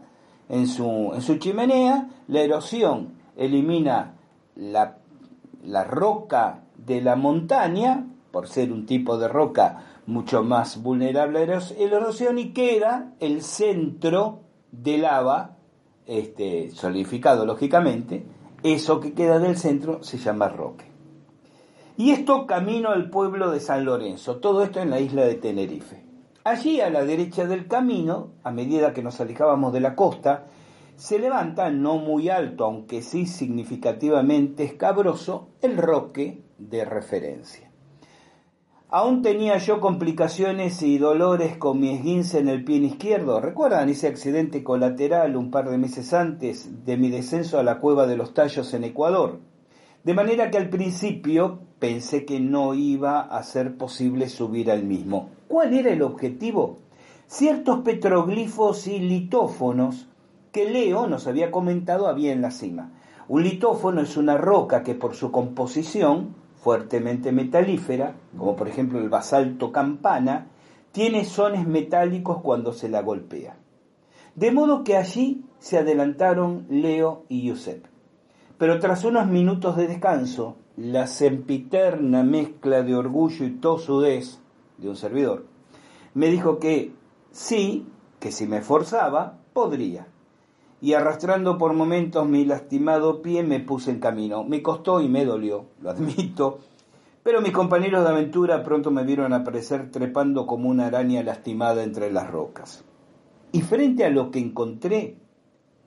en 0.49 0.69
su, 0.69 1.11
en 1.13 1.23
su 1.23 1.39
chimenea, 1.39 2.09
la 2.29 2.41
erosión 2.41 3.16
elimina 3.37 4.15
la, 4.55 4.99
la 5.65 5.85
roca 5.85 6.63
de 6.77 7.01
la 7.01 7.17
montaña, 7.17 8.07
por 8.31 8.49
ser 8.49 8.73
un 8.73 8.87
tipo 8.87 9.19
de 9.19 9.29
roca 9.29 9.85
mucho 10.07 10.43
más 10.43 10.83
vulnerable 10.83 11.43
a 11.43 11.47
la 11.47 11.97
erosión, 11.97 12.39
y 12.39 12.53
queda 12.53 13.13
el 13.21 13.43
centro 13.43 14.41
de 14.71 14.99
lava, 14.99 15.57
este, 16.07 16.71
solidificado 16.71 17.45
lógicamente, 17.45 18.25
eso 18.63 19.01
que 19.01 19.13
queda 19.13 19.39
del 19.39 19.57
centro 19.57 20.03
se 20.03 20.19
llama 20.19 20.49
roque. 20.49 20.85
Y 21.97 22.11
esto 22.11 22.47
camino 22.47 22.91
al 22.91 23.11
pueblo 23.11 23.51
de 23.51 23.61
San 23.61 23.85
Lorenzo, 23.85 24.37
todo 24.37 24.63
esto 24.63 24.81
en 24.81 24.91
la 24.91 25.01
isla 25.01 25.25
de 25.25 25.35
Tenerife. 25.35 26.05
Allí 26.45 26.81
a 26.81 26.91
la 26.91 27.05
derecha 27.05 27.47
del 27.47 27.67
camino, 27.67 28.29
a 28.45 28.51
medida 28.51 28.93
que 28.93 29.03
nos 29.03 29.21
alejábamos 29.21 29.73
de 29.73 29.81
la 29.81 29.97
costa, 29.97 30.45
se 30.97 31.19
levanta, 31.19 31.71
no 31.71 31.99
muy 31.99 32.31
alto, 32.31 32.65
aunque 32.65 33.03
sí 33.03 33.27
significativamente 33.27 34.65
escabroso, 34.65 35.49
el 35.61 35.77
roque 35.77 36.43
de 36.59 36.85
referencia. 36.85 37.71
Aún 38.89 39.21
tenía 39.21 39.59
yo 39.59 39.81
complicaciones 39.81 40.81
y 40.83 40.97
dolores 40.97 41.57
con 41.59 41.81
mi 41.81 41.91
esguince 41.91 42.39
en 42.39 42.49
el 42.49 42.65
pie 42.65 42.77
izquierdo. 42.77 43.41
¿Recuerdan 43.41 43.89
ese 43.89 44.07
accidente 44.07 44.63
colateral 44.63 45.37
un 45.37 45.51
par 45.51 45.69
de 45.69 45.77
meses 45.77 46.15
antes 46.15 46.85
de 46.87 46.97
mi 46.97 47.11
descenso 47.11 47.59
a 47.59 47.65
la 47.65 47.79
cueva 47.81 48.07
de 48.07 48.17
los 48.17 48.33
tallos 48.33 48.73
en 48.75 48.85
Ecuador? 48.85 49.41
De 50.05 50.15
manera 50.15 50.51
que 50.51 50.57
al 50.57 50.71
principio 50.71 51.59
pensé 51.81 52.25
que 52.25 52.39
no 52.39 52.75
iba 52.75 53.21
a 53.21 53.43
ser 53.43 53.77
posible 53.77 54.29
subir 54.29 54.71
al 54.71 54.85
mismo. 54.85 55.31
¿Cuál 55.49 55.75
era 55.75 55.91
el 55.91 56.03
objetivo? 56.03 56.79
Ciertos 57.27 57.81
petroglifos 57.81 58.87
y 58.87 59.01
litófonos 59.01 60.07
que 60.57 60.71
Leo 60.71 61.07
nos 61.07 61.27
había 61.27 61.51
comentado 61.51 62.09
había 62.09 62.33
en 62.33 62.41
la 62.41 62.51
cima. 62.51 62.93
Un 63.29 63.43
litófono 63.43 64.01
es 64.01 64.17
una 64.17 64.39
roca 64.39 64.83
que 64.83 64.95
por 64.95 65.15
su 65.15 65.31
composición, 65.31 66.35
fuertemente 66.57 67.31
metalífera, 67.31 68.15
como 68.39 68.57
por 68.57 68.67
ejemplo 68.67 68.99
el 68.99 69.11
basalto 69.11 69.71
campana, 69.71 70.47
tiene 70.93 71.27
sones 71.27 71.67
metálicos 71.67 72.41
cuando 72.41 72.73
se 72.73 72.89
la 72.89 73.03
golpea. 73.03 73.59
De 74.35 74.51
modo 74.51 74.83
que 74.83 74.97
allí 74.97 75.45
se 75.59 75.77
adelantaron 75.77 76.65
Leo 76.71 77.25
y 77.29 77.51
Josep. 77.51 77.85
Pero 78.57 78.79
tras 78.81 79.05
unos 79.05 79.27
minutos 79.27 79.77
de 79.77 79.89
descanso, 79.89 80.57
la 80.79 81.07
sempiterna 81.07 82.23
mezcla 82.23 82.83
de 82.83 82.95
orgullo 82.95 83.45
y 83.45 83.51
tosudez 83.51 84.41
de 84.79 84.89
un 84.89 84.97
servidor 84.97 85.45
me 86.17 86.29
dijo 86.29 86.59
que 86.59 86.95
sí, 87.31 87.87
que 88.21 88.33
si 88.33 88.47
me 88.47 88.63
forzaba, 88.63 89.39
podría 89.53 90.07
y 90.87 90.95
arrastrando 90.95 91.59
por 91.59 91.73
momentos 91.73 92.29
mi 92.29 92.45
lastimado 92.45 93.21
pie 93.21 93.43
me 93.43 93.59
puse 93.59 93.91
en 93.91 93.99
camino. 93.99 94.45
Me 94.45 94.63
costó 94.63 95.01
y 95.01 95.09
me 95.09 95.25
dolió, 95.25 95.67
lo 95.81 95.91
admito, 95.91 96.61
pero 97.25 97.41
mis 97.41 97.51
compañeros 97.51 98.05
de 98.05 98.11
aventura 98.11 98.63
pronto 98.63 98.93
me 98.93 99.03
vieron 99.03 99.33
aparecer 99.33 99.91
trepando 99.91 100.47
como 100.47 100.69
una 100.69 100.87
araña 100.87 101.25
lastimada 101.25 101.83
entre 101.83 102.13
las 102.13 102.31
rocas. 102.31 102.85
Y 103.51 103.63
frente 103.63 104.05
a 104.05 104.11
lo 104.11 104.31
que 104.31 104.39
encontré, 104.39 105.17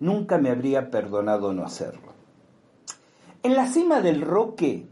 nunca 0.02 0.38
me 0.38 0.50
habría 0.50 0.92
perdonado 0.92 1.54
no 1.54 1.64
hacerlo. 1.64 2.12
En 3.42 3.56
la 3.56 3.68
cima 3.68 4.02
del 4.02 4.20
roque, 4.20 4.90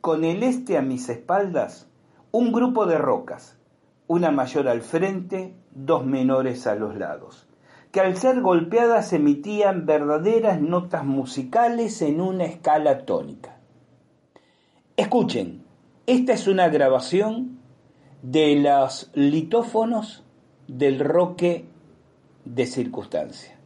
con 0.00 0.22
el 0.22 0.44
este 0.44 0.78
a 0.78 0.82
mis 0.82 1.08
espaldas, 1.08 1.88
un 2.30 2.52
grupo 2.52 2.86
de 2.86 2.98
rocas, 2.98 3.58
una 4.06 4.30
mayor 4.30 4.68
al 4.68 4.82
frente, 4.82 5.56
dos 5.72 6.06
menores 6.06 6.68
a 6.68 6.76
los 6.76 6.96
lados 6.96 7.49
que 7.92 8.00
al 8.00 8.16
ser 8.16 8.40
golpeadas 8.40 9.12
emitían 9.12 9.86
verdaderas 9.86 10.60
notas 10.60 11.04
musicales 11.04 12.02
en 12.02 12.20
una 12.20 12.44
escala 12.44 13.04
tónica. 13.04 13.56
Escuchen, 14.96 15.64
esta 16.06 16.32
es 16.32 16.46
una 16.46 16.68
grabación 16.68 17.58
de 18.22 18.56
los 18.56 19.10
litófonos 19.14 20.24
del 20.68 21.00
roque 21.00 21.64
de 22.44 22.66
circunstancia. 22.66 23.59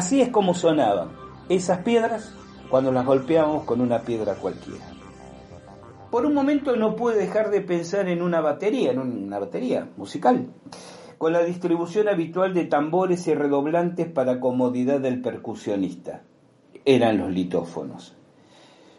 Así 0.00 0.22
es 0.22 0.30
como 0.30 0.54
sonaban 0.54 1.10
esas 1.50 1.80
piedras 1.80 2.34
cuando 2.70 2.90
las 2.90 3.04
golpeábamos 3.04 3.64
con 3.64 3.82
una 3.82 4.00
piedra 4.00 4.34
cualquiera. 4.34 4.82
Por 6.10 6.24
un 6.24 6.32
momento 6.32 6.74
no 6.74 6.96
pude 6.96 7.16
dejar 7.16 7.50
de 7.50 7.60
pensar 7.60 8.08
en 8.08 8.22
una 8.22 8.40
batería, 8.40 8.92
en 8.92 8.98
una 8.98 9.38
batería 9.38 9.90
musical, 9.98 10.54
con 11.18 11.34
la 11.34 11.42
distribución 11.42 12.08
habitual 12.08 12.54
de 12.54 12.64
tambores 12.64 13.26
y 13.26 13.34
redoblantes 13.34 14.10
para 14.10 14.40
comodidad 14.40 15.00
del 15.00 15.20
percusionista. 15.20 16.22
Eran 16.86 17.18
los 17.18 17.30
litófonos. 17.30 18.16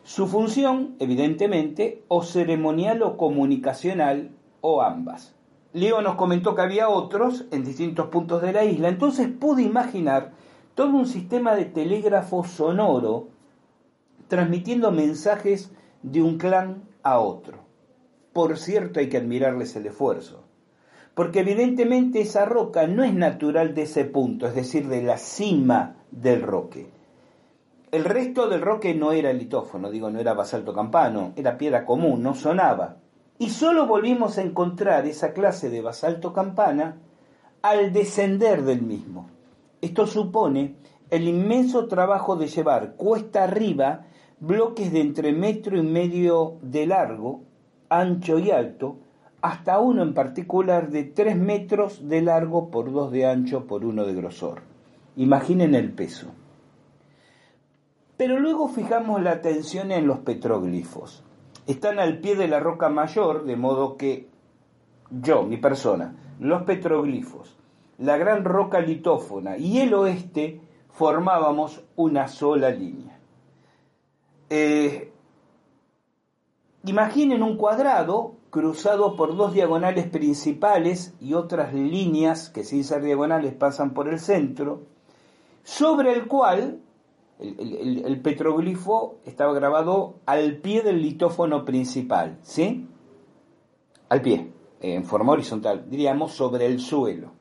Su 0.04 0.28
función, 0.28 0.97
evidentemente, 0.99 2.04
o 2.10 2.22
ceremonial 2.22 3.02
o 3.02 3.18
comunicacional, 3.18 4.36
o 4.62 4.84
ambas. 4.84 5.34
Leo 5.74 6.04
nos 6.04 6.14
comentó 6.14 6.54
que 6.54 6.62
había 6.62 6.89
otros 6.89 7.45
en 7.49 7.64
distintos 7.64 8.10
puntos 8.10 8.43
de 8.43 8.54
la 8.54 8.66
isla, 8.66 8.89
entonces 8.89 9.30
pude 9.30 9.64
imaginar 9.64 10.39
todo 10.76 10.96
un 10.96 11.06
sistema 11.06 11.56
de 11.56 11.66
telégrafo 11.66 12.44
sonoro 12.44 13.28
transmitiendo 14.28 14.92
mensajes 14.92 15.72
de 16.04 16.22
un 16.22 16.38
clan 16.38 16.84
a 17.04 17.20
otro. 17.20 17.60
Por 18.34 18.58
cierto, 18.58 19.00
hay 19.00 19.10
que 19.10 19.18
admirarles 19.18 19.76
el 19.76 19.88
esfuerzo, 19.88 20.46
porque 21.14 21.42
evidentemente 21.42 22.22
esa 22.22 22.46
roca 22.46 22.88
no 22.88 23.04
es 23.04 23.14
natural 23.14 23.76
de 23.76 23.84
ese 23.84 24.06
punto, 24.06 24.48
es 24.48 24.56
decir, 24.56 24.88
de 24.88 25.04
la 25.04 25.18
cima 25.18 25.98
del 26.12 26.42
roque. 26.42 26.90
El 27.92 28.06
resto 28.06 28.48
del 28.48 28.62
roque 28.62 28.94
no 28.94 29.12
era 29.12 29.34
litófono, 29.34 29.92
digo, 29.92 30.10
no 30.10 30.20
era 30.20 30.34
basalto 30.34 30.74
campano, 30.74 31.34
era 31.36 31.58
piedra 31.58 31.86
común, 31.86 32.24
no 32.24 32.34
sonaba. 32.36 32.96
Y 33.38 33.50
solo 33.50 33.86
volvimos 33.86 34.38
a 34.38 34.44
encontrar 34.44 35.06
esa 35.08 35.34
clase 35.34 35.70
de 35.70 35.82
basalto 35.82 36.32
campana 36.32 37.00
al 37.62 37.92
descender 37.92 38.64
del 38.64 38.82
mismo. 38.82 39.31
Esto 39.82 40.08
supone 40.08 40.76
el 41.10 41.28
inmenso 41.28 41.88
trabajo 41.88 42.36
de 42.36 42.48
llevar 42.48 42.96
cuesta 42.96 43.44
arriba 43.44 44.06
bloques 44.40 44.92
de 44.92 45.02
entre 45.02 45.34
metro 45.34 45.78
y 45.78 45.84
medio 45.84 46.58
de 46.62 46.88
largo, 46.88 47.42
ancho 47.90 48.40
y 48.40 48.52
alto, 48.52 48.98
hasta 49.42 49.80
uno 49.80 50.04
en 50.04 50.14
particular 50.14 50.90
de 50.90 51.04
tres 51.04 51.36
metros 51.36 52.08
de 52.08 52.22
largo 52.22 52.70
por 52.70 52.92
dos 52.92 53.12
de 53.12 53.26
ancho 53.26 53.66
por 53.66 53.84
uno 53.86 54.06
de 54.06 54.14
grosor. 54.14 54.62
Imaginen 55.16 55.76
el 55.76 55.92
peso. 55.92 56.28
Pero 58.18 58.40
luego 58.40 58.70
fijamos 58.70 59.22
la 59.22 59.32
atención 59.32 59.92
en 59.92 60.08
los 60.08 60.20
petroglifos 60.20 61.24
están 61.68 62.00
al 62.00 62.20
pie 62.20 62.36
de 62.36 62.48
la 62.48 62.60
roca 62.60 62.90
mayor, 62.90 63.46
de 63.46 63.56
modo 63.56 63.98
que 63.98 64.28
yo, 65.10 65.44
mi 65.44 65.58
persona, 65.58 66.16
los 66.40 66.64
petroglifos, 66.64 67.56
la 68.02 68.18
gran 68.18 68.43
roca 68.43 68.82
litófona 68.82 69.58
y 69.58 69.80
el 69.80 69.93
oeste 69.93 70.60
formábamos 70.89 71.84
una 71.95 72.28
sola 72.28 72.70
línea. 72.72 73.20
Eh, 74.49 75.14
imaginen 76.84 77.43
un 77.43 77.58
cuadrado 77.58 78.36
cruzado 78.49 79.16
por 79.16 79.38
dos 79.38 79.54
diagonales 79.54 80.08
principales 80.08 81.14
y 81.22 81.36
otras 81.36 81.74
líneas 81.74 82.49
que 82.49 82.64
sin 82.64 82.84
ser 82.84 83.04
diagonales 83.04 83.54
pasan 83.54 83.93
por 83.93 84.10
el 84.10 84.20
centro, 84.20 84.82
sobre 85.64 86.12
el 86.12 86.28
cual 86.28 86.82
el, 87.39 88.20
petroglifo 88.22 89.20
estaba 89.26 89.54
grabado 89.54 90.16
al 90.26 90.58
pie 90.58 90.82
del 90.82 91.02
litófono 91.02 91.66
principal, 91.66 92.39
¿sí? 92.41 92.88
Al 94.10 94.22
pie, 94.22 94.52
en 94.82 95.06
forma 95.06 95.34
horizontal, 95.34 95.86
diríamos 95.89 96.34
sobre 96.34 96.66
el 96.66 96.80
suelo. 96.80 97.41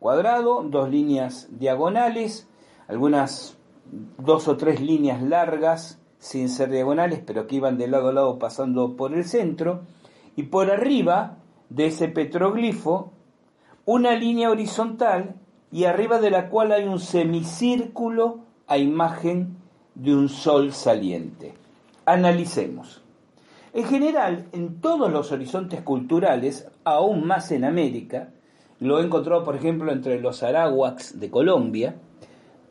Cuadrado, 0.00 0.62
dos 0.62 0.90
líneas 0.90 1.48
diagonales, 1.50 2.48
algunas 2.88 3.56
dos 4.18 4.48
o 4.48 4.56
tres 4.56 4.80
líneas 4.80 5.22
largas, 5.22 6.00
sin 6.18 6.48
ser 6.48 6.70
diagonales, 6.70 7.20
pero 7.24 7.46
que 7.46 7.56
iban 7.56 7.76
de 7.78 7.86
lado 7.86 8.08
a 8.08 8.12
lado 8.12 8.38
pasando 8.38 8.96
por 8.96 9.14
el 9.14 9.24
centro, 9.24 9.82
y 10.36 10.44
por 10.44 10.70
arriba 10.70 11.36
de 11.68 11.86
ese 11.86 12.08
petroglifo, 12.08 13.12
una 13.84 14.14
línea 14.14 14.50
horizontal 14.50 15.34
y 15.70 15.84
arriba 15.84 16.18
de 16.18 16.30
la 16.30 16.48
cual 16.48 16.72
hay 16.72 16.84
un 16.84 16.98
semicírculo 16.98 18.40
a 18.66 18.78
imagen 18.78 19.56
de 19.94 20.14
un 20.14 20.30
sol 20.30 20.72
saliente. 20.72 21.52
Analicemos. 22.06 23.02
En 23.74 23.84
general, 23.84 24.46
en 24.52 24.80
todos 24.80 25.12
los 25.12 25.30
horizontes 25.30 25.82
culturales, 25.82 26.68
aún 26.84 27.26
más 27.26 27.52
en 27.52 27.64
América, 27.64 28.30
lo 28.80 28.98
he 28.98 29.04
encontrado, 29.04 29.44
por 29.44 29.56
ejemplo, 29.56 29.92
entre 29.92 30.20
los 30.20 30.42
arawaks 30.42 31.20
de 31.20 31.30
Colombia, 31.30 31.96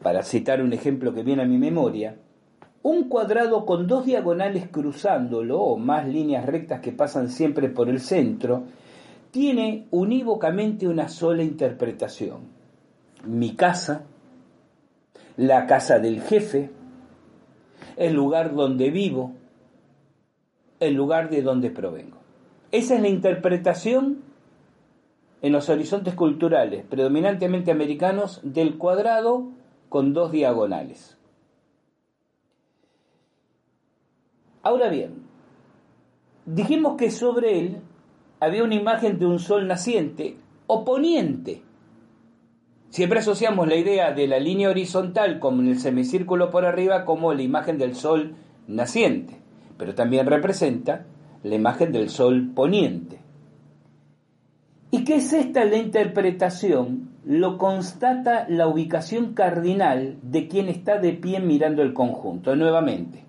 para 0.02 0.24
citar 0.24 0.62
un 0.62 0.74
ejemplo 0.74 1.14
que 1.14 1.24
viene 1.24 1.44
a 1.44 1.48
mi 1.48 1.58
memoria, 1.58 2.18
un 2.82 3.10
cuadrado 3.10 3.66
con 3.66 3.88
dos 3.88 4.06
diagonales 4.06 4.68
cruzándolo, 4.72 5.60
o 5.62 5.78
más 5.78 6.08
líneas 6.08 6.46
rectas 6.46 6.80
que 6.80 6.92
pasan 6.92 7.30
siempre 7.30 7.70
por 7.70 7.90
el 7.90 8.00
centro, 8.00 8.64
tiene 9.30 9.88
unívocamente 9.92 10.88
una 10.88 11.10
sola 11.10 11.44
interpretación. 11.44 12.48
Mi 13.26 13.56
casa, 13.56 14.04
la 15.38 15.68
casa 15.68 16.00
del 16.00 16.22
jefe, 16.22 16.72
el 17.98 18.14
lugar 18.14 18.56
donde 18.56 18.90
vivo, 18.90 19.34
el 20.80 20.96
lugar 20.96 21.30
de 21.30 21.44
donde 21.44 21.70
provengo. 21.70 22.18
Esa 22.72 22.96
es 22.96 23.02
la 23.02 23.10
interpretación 23.10 24.29
en 25.42 25.52
los 25.52 25.70
horizontes 25.70 26.16
culturales, 26.16 26.86
predominantemente 26.90 27.72
americanos, 27.72 28.42
del 28.44 28.78
cuadrado 28.78 29.50
con 29.90 30.14
dos 30.14 30.32
diagonales. 30.32 31.18
Ahora 34.62 34.90
bien, 34.90 35.24
dijimos 36.46 36.98
que 36.98 37.12
sobre 37.12 37.60
él 37.60 37.78
había 38.40 38.64
una 38.64 38.76
imagen 38.76 39.20
de 39.20 39.26
un 39.26 39.40
sol 39.40 39.68
naciente 39.68 40.38
o 40.68 40.84
poniente, 40.84 41.64
Siempre 42.90 43.20
asociamos 43.20 43.68
la 43.68 43.76
idea 43.76 44.14
de 44.14 44.28
la 44.28 44.40
línea 44.40 44.70
horizontal 44.70 45.40
como 45.40 45.62
en 45.62 45.68
el 45.68 45.80
semicírculo 45.80 46.50
por 46.50 46.66
arriba 46.66 47.06
como 47.06 47.34
la 47.36 47.44
imagen 47.44 47.78
del 47.78 47.94
sol 47.94 48.34
naciente, 48.68 49.36
pero 49.78 49.94
también 49.94 50.26
representa 50.26 51.06
la 51.44 51.54
imagen 51.54 51.92
del 51.92 52.10
sol 52.10 52.50
poniente. 52.56 53.20
¿Y 54.92 55.04
qué 55.04 55.18
es 55.18 55.34
esta 55.34 55.66
la 55.66 55.78
interpretación? 55.78 57.12
Lo 57.24 57.60
constata 57.60 58.48
la 58.50 58.68
ubicación 58.68 59.34
cardinal 59.34 60.18
de 60.24 60.48
quien 60.48 60.68
está 60.68 60.98
de 60.98 61.14
pie 61.14 61.40
mirando 61.40 61.84
el 61.84 61.94
conjunto. 61.94 62.56
Nuevamente, 62.56 63.24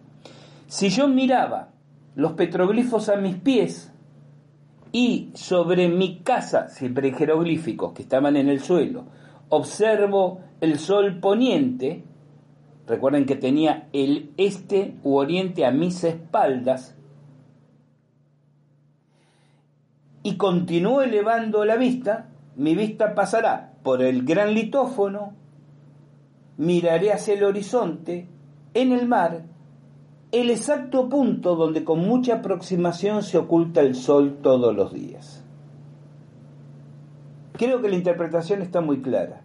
si 0.68 0.88
yo 0.88 1.06
miraba 1.06 1.68
los 2.14 2.32
petroglifos 2.32 3.10
a 3.10 3.16
mis 3.16 3.36
pies 3.36 3.92
y 4.90 5.30
sobre 5.34 5.88
mi 5.88 6.20
casa, 6.20 6.68
siempre 6.68 7.12
jeroglíficos 7.12 7.92
que 7.92 8.02
estaban 8.02 8.36
en 8.36 8.48
el 8.48 8.60
suelo, 8.60 9.04
observo 9.50 10.40
el 10.62 10.78
sol 10.78 11.20
poniente, 11.20 12.04
recuerden 12.86 13.26
que 13.26 13.36
tenía 13.36 13.88
el 13.92 14.32
este 14.38 14.94
u 15.02 15.16
oriente 15.16 15.66
a 15.66 15.72
mis 15.72 16.04
espaldas, 16.04 16.96
y 20.22 20.36
continúo 20.36 21.02
elevando 21.02 21.64
la 21.64 21.76
vista, 21.76 22.28
mi 22.56 22.74
vista 22.74 23.14
pasará 23.14 23.72
por 23.82 24.02
el 24.02 24.24
gran 24.24 24.54
litófono, 24.54 25.34
miraré 26.56 27.12
hacia 27.12 27.34
el 27.34 27.44
horizonte, 27.44 28.28
en 28.74 28.92
el 28.92 29.08
mar, 29.08 29.42
el 30.32 30.50
exacto 30.50 31.08
punto 31.08 31.56
donde 31.56 31.84
con 31.84 32.00
mucha 32.00 32.36
aproximación 32.36 33.22
se 33.22 33.38
oculta 33.38 33.80
el 33.80 33.94
sol 33.94 34.38
todos 34.42 34.74
los 34.74 34.92
días. 34.92 35.42
Creo 37.54 37.82
que 37.82 37.88
la 37.88 37.96
interpretación 37.96 38.62
está 38.62 38.80
muy 38.80 39.02
clara. 39.02 39.42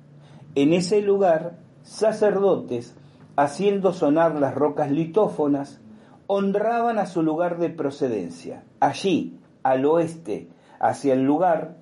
En 0.53 0.73
ese 0.73 1.01
lugar, 1.01 1.57
sacerdotes, 1.83 2.95
haciendo 3.35 3.93
sonar 3.93 4.35
las 4.35 4.53
rocas 4.55 4.91
litófonas, 4.91 5.81
honraban 6.27 6.99
a 6.99 7.07
su 7.07 7.23
lugar 7.23 7.57
de 7.57 7.69
procedencia. 7.69 8.63
Allí, 8.79 9.37
al 9.63 9.85
oeste, 9.85 10.49
hacia 10.79 11.13
el 11.13 11.23
lugar, 11.23 11.77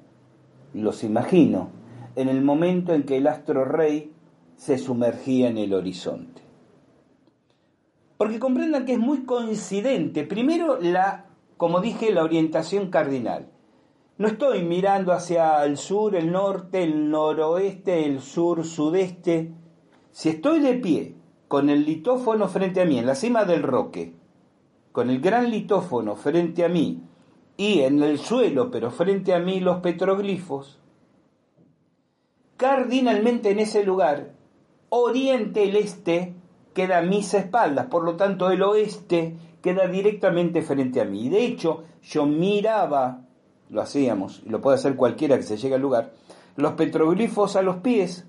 los 0.74 1.04
imagino, 1.04 1.70
en 2.16 2.30
el 2.30 2.42
momento 2.42 2.94
en 2.94 3.04
que 3.04 3.18
el 3.18 3.28
astro 3.28 3.66
rey 3.66 4.14
se 4.56 4.78
sumergía 4.78 5.50
en 5.50 5.58
el 5.58 5.74
horizonte. 5.74 6.42
Porque 8.18 8.40
comprendan 8.40 8.86
que 8.86 8.94
es 8.94 9.00
muy 9.00 9.26
coincidente, 9.26 10.24
primero 10.24 10.80
la, 10.80 11.26
como 11.58 11.82
dije, 11.82 12.12
la 12.12 12.24
orientación 12.24 12.90
cardinal. 12.90 13.50
No 14.18 14.28
estoy 14.28 14.64
mirando 14.64 15.12
hacia 15.12 15.64
el 15.66 15.78
sur, 15.78 16.16
el 16.16 16.32
norte, 16.32 16.84
el 16.84 17.10
noroeste, 17.10 18.06
el 18.06 18.22
sur, 18.22 18.64
sudeste. 18.64 19.52
Si 20.12 20.30
estoy 20.30 20.60
de 20.60 20.76
pie, 20.76 21.16
con 21.48 21.70
el 21.70 21.84
litófono 21.84 22.48
frente 22.48 22.82
a 22.82 22.86
mí, 22.86 22.98
en 23.00 23.08
la 23.08 23.16
cima 23.16 23.46
del 23.46 23.64
roque, 23.64 24.14
con 24.92 25.10
el 25.10 25.20
gran 25.20 25.50
litófono 25.50 26.16
frente 26.16 26.64
a 26.64 26.70
mí, 26.70 27.02
y 27.58 27.82
en 27.82 28.02
el 28.02 28.20
suelo, 28.20 28.72
pero 28.72 28.92
frente 28.92 29.34
a 29.34 29.40
mí 29.40 29.60
los 29.60 29.80
petroglifos, 29.80 30.80
cardinalmente 32.58 33.52
en 33.52 33.60
ese 33.60 33.84
lugar 33.84 34.32
oriente, 34.90 35.64
el 35.64 35.76
este, 35.76 36.34
queda 36.74 37.00
a 37.00 37.02
mis 37.02 37.34
espaldas, 37.34 37.88
por 37.88 38.04
lo 38.04 38.16
tanto 38.16 38.50
el 38.50 38.62
oeste 38.62 39.36
queda 39.62 39.88
directamente 39.88 40.62
frente 40.62 41.02
a 41.02 41.06
mí. 41.06 41.26
Y 41.26 41.30
de 41.30 41.46
hecho, 41.46 41.84
yo 42.02 42.26
miraba, 42.26 43.22
lo 43.70 43.82
hacíamos, 43.82 44.42
y 44.46 44.50
lo 44.50 44.62
puede 44.62 44.76
hacer 44.76 44.96
cualquiera 44.96 45.38
que 45.38 45.44
se 45.44 45.58
llegue 45.58 45.76
al 45.76 45.82
lugar, 45.82 46.14
los 46.56 46.74
petroglifos 46.74 47.56
a 47.56 47.62
los 47.62 47.78
pies, 47.78 48.28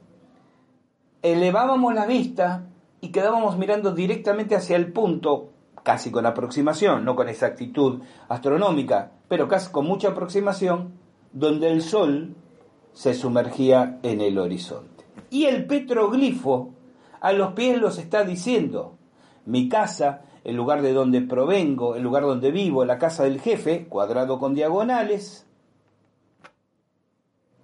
elevábamos 1.22 1.94
la 1.94 2.06
vista 2.06 2.66
y 3.00 3.08
quedábamos 3.08 3.58
mirando 3.58 3.92
directamente 3.92 4.54
hacia 4.54 4.76
el 4.76 4.92
punto, 4.92 5.50
casi 5.84 6.10
con 6.10 6.26
aproximación, 6.26 7.04
no 7.04 7.14
con 7.14 7.28
exactitud 7.28 8.00
astronómica, 8.28 9.12
pero 9.28 9.46
casi 9.46 9.70
con 9.70 9.86
mucha 9.86 10.08
aproximación, 10.08 10.94
donde 11.32 11.70
el 11.70 11.82
sol 11.82 12.34
se 12.94 13.14
sumergía 13.14 14.00
en 14.02 14.20
el 14.20 14.38
horizonte. 14.38 15.04
Y 15.30 15.44
el 15.44 15.66
petroglifo 15.66 16.72
a 17.20 17.32
los 17.32 17.52
pies 17.52 17.78
los 17.78 17.98
está 17.98 18.24
diciendo, 18.24 18.96
mi 19.44 19.68
casa, 19.68 20.22
el 20.42 20.56
lugar 20.56 20.80
de 20.80 20.94
donde 20.94 21.20
provengo, 21.20 21.96
el 21.96 22.02
lugar 22.02 22.22
donde 22.22 22.50
vivo, 22.50 22.84
la 22.84 22.98
casa 22.98 23.24
del 23.24 23.40
jefe, 23.40 23.86
cuadrado 23.86 24.38
con 24.38 24.54
diagonales, 24.54 25.46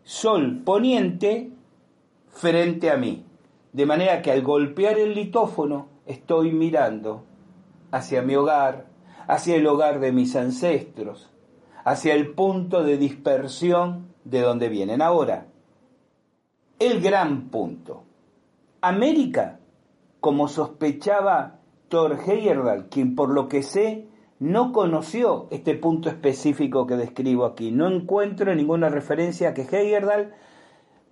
sol 0.04 0.60
poniente 0.62 1.52
frente 2.28 2.90
a 2.90 2.96
mí. 2.96 3.24
De 3.72 3.86
manera 3.86 4.20
que 4.20 4.30
al 4.30 4.42
golpear 4.42 4.98
el 4.98 5.14
litófono 5.14 5.88
estoy 6.06 6.52
mirando 6.52 7.29
hacia 7.90 8.22
mi 8.22 8.34
hogar, 8.36 8.86
hacia 9.26 9.56
el 9.56 9.66
hogar 9.66 10.00
de 10.00 10.12
mis 10.12 10.36
ancestros, 10.36 11.30
hacia 11.84 12.14
el 12.14 12.32
punto 12.32 12.82
de 12.82 12.96
dispersión 12.96 14.08
de 14.24 14.40
donde 14.40 14.68
vienen. 14.68 15.02
Ahora, 15.02 15.46
el 16.78 17.00
gran 17.00 17.48
punto. 17.50 18.04
América, 18.80 19.60
como 20.20 20.48
sospechaba 20.48 21.58
Thor 21.88 22.18
Heyerdahl, 22.26 22.88
quien 22.88 23.14
por 23.14 23.30
lo 23.30 23.48
que 23.48 23.62
sé 23.62 24.06
no 24.38 24.72
conoció 24.72 25.48
este 25.50 25.74
punto 25.74 26.08
específico 26.08 26.86
que 26.86 26.96
describo 26.96 27.44
aquí. 27.44 27.72
No 27.72 27.88
encuentro 27.88 28.54
ninguna 28.54 28.88
referencia 28.88 29.50
a 29.50 29.54
que 29.54 29.62
Heyerdahl 29.62 30.32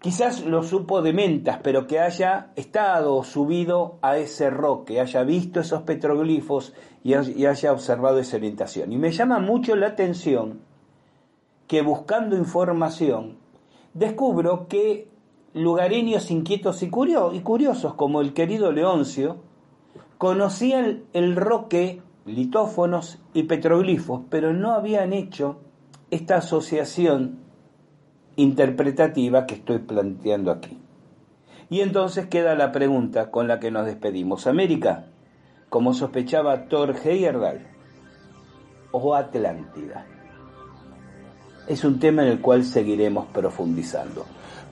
quizás 0.00 0.44
lo 0.44 0.62
supo 0.62 1.02
de 1.02 1.12
mentas, 1.12 1.60
pero 1.62 1.86
que 1.86 2.00
haya 2.00 2.52
estado 2.56 3.22
subido 3.24 3.98
a 4.02 4.16
ese 4.16 4.50
roque, 4.50 5.00
haya 5.00 5.22
visto 5.22 5.60
esos 5.60 5.82
petroglifos 5.82 6.72
y 7.02 7.14
haya 7.14 7.72
observado 7.72 8.18
esa 8.18 8.36
orientación. 8.36 8.92
Y 8.92 8.98
me 8.98 9.10
llama 9.10 9.38
mucho 9.38 9.76
la 9.76 9.88
atención 9.88 10.60
que 11.66 11.82
buscando 11.82 12.36
información 12.36 13.36
descubro 13.94 14.68
que 14.68 15.08
lugareños 15.54 16.30
inquietos 16.30 16.82
y, 16.82 16.90
curiosos 16.90 17.94
como 17.94 18.20
el 18.20 18.32
querido 18.32 18.72
Leoncio 18.72 19.36
conocían 20.18 21.04
el 21.12 21.36
roque, 21.36 22.02
litófonos 22.26 23.18
y 23.34 23.44
petroglifos, 23.44 24.22
pero 24.30 24.52
no 24.52 24.72
habían 24.72 25.12
hecho 25.12 25.60
esta 26.10 26.36
asociación 26.36 27.40
interpretativa 28.38 29.46
que 29.46 29.56
estoy 29.56 29.78
planteando 29.80 30.52
aquí. 30.52 30.78
Y 31.70 31.80
entonces 31.80 32.26
queda 32.26 32.54
la 32.54 32.72
pregunta 32.72 33.30
con 33.30 33.48
la 33.48 33.58
que 33.58 33.70
nos 33.70 33.84
despedimos. 33.84 34.46
América, 34.46 35.06
como 35.68 35.92
sospechaba 35.92 36.68
Thor 36.68 36.94
Heyerdahl, 37.04 37.66
o 38.92 39.14
Atlántida. 39.14 40.06
Es 41.66 41.84
un 41.84 41.98
tema 41.98 42.22
en 42.22 42.28
el 42.28 42.40
cual 42.40 42.64
seguiremos 42.64 43.26
profundizando. 43.26 44.24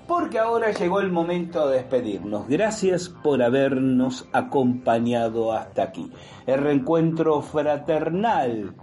Porque 0.07 0.39
ahora 0.39 0.71
llegó 0.71 1.01
el 1.01 1.11
momento 1.11 1.69
de 1.69 1.79
despedirnos. 1.79 2.49
Gracias 2.49 3.09
por 3.09 3.43
habernos 3.43 4.29
acompañado 4.33 5.53
hasta 5.53 5.83
aquí. 5.83 6.11
El 6.47 6.61
reencuentro 6.61 7.43
fraternal 7.43 8.75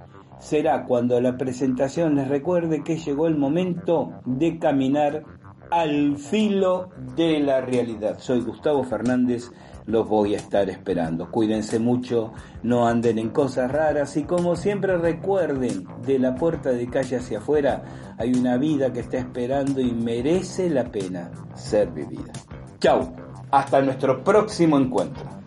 será 0.43 0.83
cuando 0.83 1.19
la 1.21 1.37
presentación 1.37 2.15
les 2.15 2.27
recuerde 2.27 2.83
que 2.83 2.97
llegó 2.97 3.27
el 3.27 3.37
momento 3.37 4.11
de 4.25 4.59
caminar 4.59 5.23
al 5.71 6.17
filo 6.17 6.89
de 7.15 7.39
la 7.39 7.61
realidad. 7.61 8.17
Soy 8.19 8.41
Gustavo 8.41 8.83
Fernández, 8.83 9.51
los 9.85 10.07
voy 10.07 10.35
a 10.35 10.37
estar 10.37 10.69
esperando. 10.69 11.31
Cuídense 11.31 11.79
mucho, 11.79 12.33
no 12.61 12.85
anden 12.85 13.19
en 13.19 13.29
cosas 13.29 13.71
raras 13.71 14.17
y 14.17 14.23
como 14.23 14.57
siempre 14.57 14.97
recuerden, 14.97 15.87
de 16.05 16.19
la 16.19 16.35
puerta 16.35 16.71
de 16.71 16.89
calle 16.89 17.17
hacia 17.17 17.37
afuera 17.37 18.15
hay 18.17 18.33
una 18.33 18.57
vida 18.57 18.91
que 18.91 18.99
está 18.99 19.17
esperando 19.17 19.79
y 19.79 19.91
merece 19.93 20.69
la 20.69 20.83
pena 20.83 21.31
ser 21.55 21.89
vivida. 21.91 22.33
Chao, 22.79 23.13
hasta 23.49 23.81
nuestro 23.81 24.23
próximo 24.23 24.77
encuentro. 24.77 25.42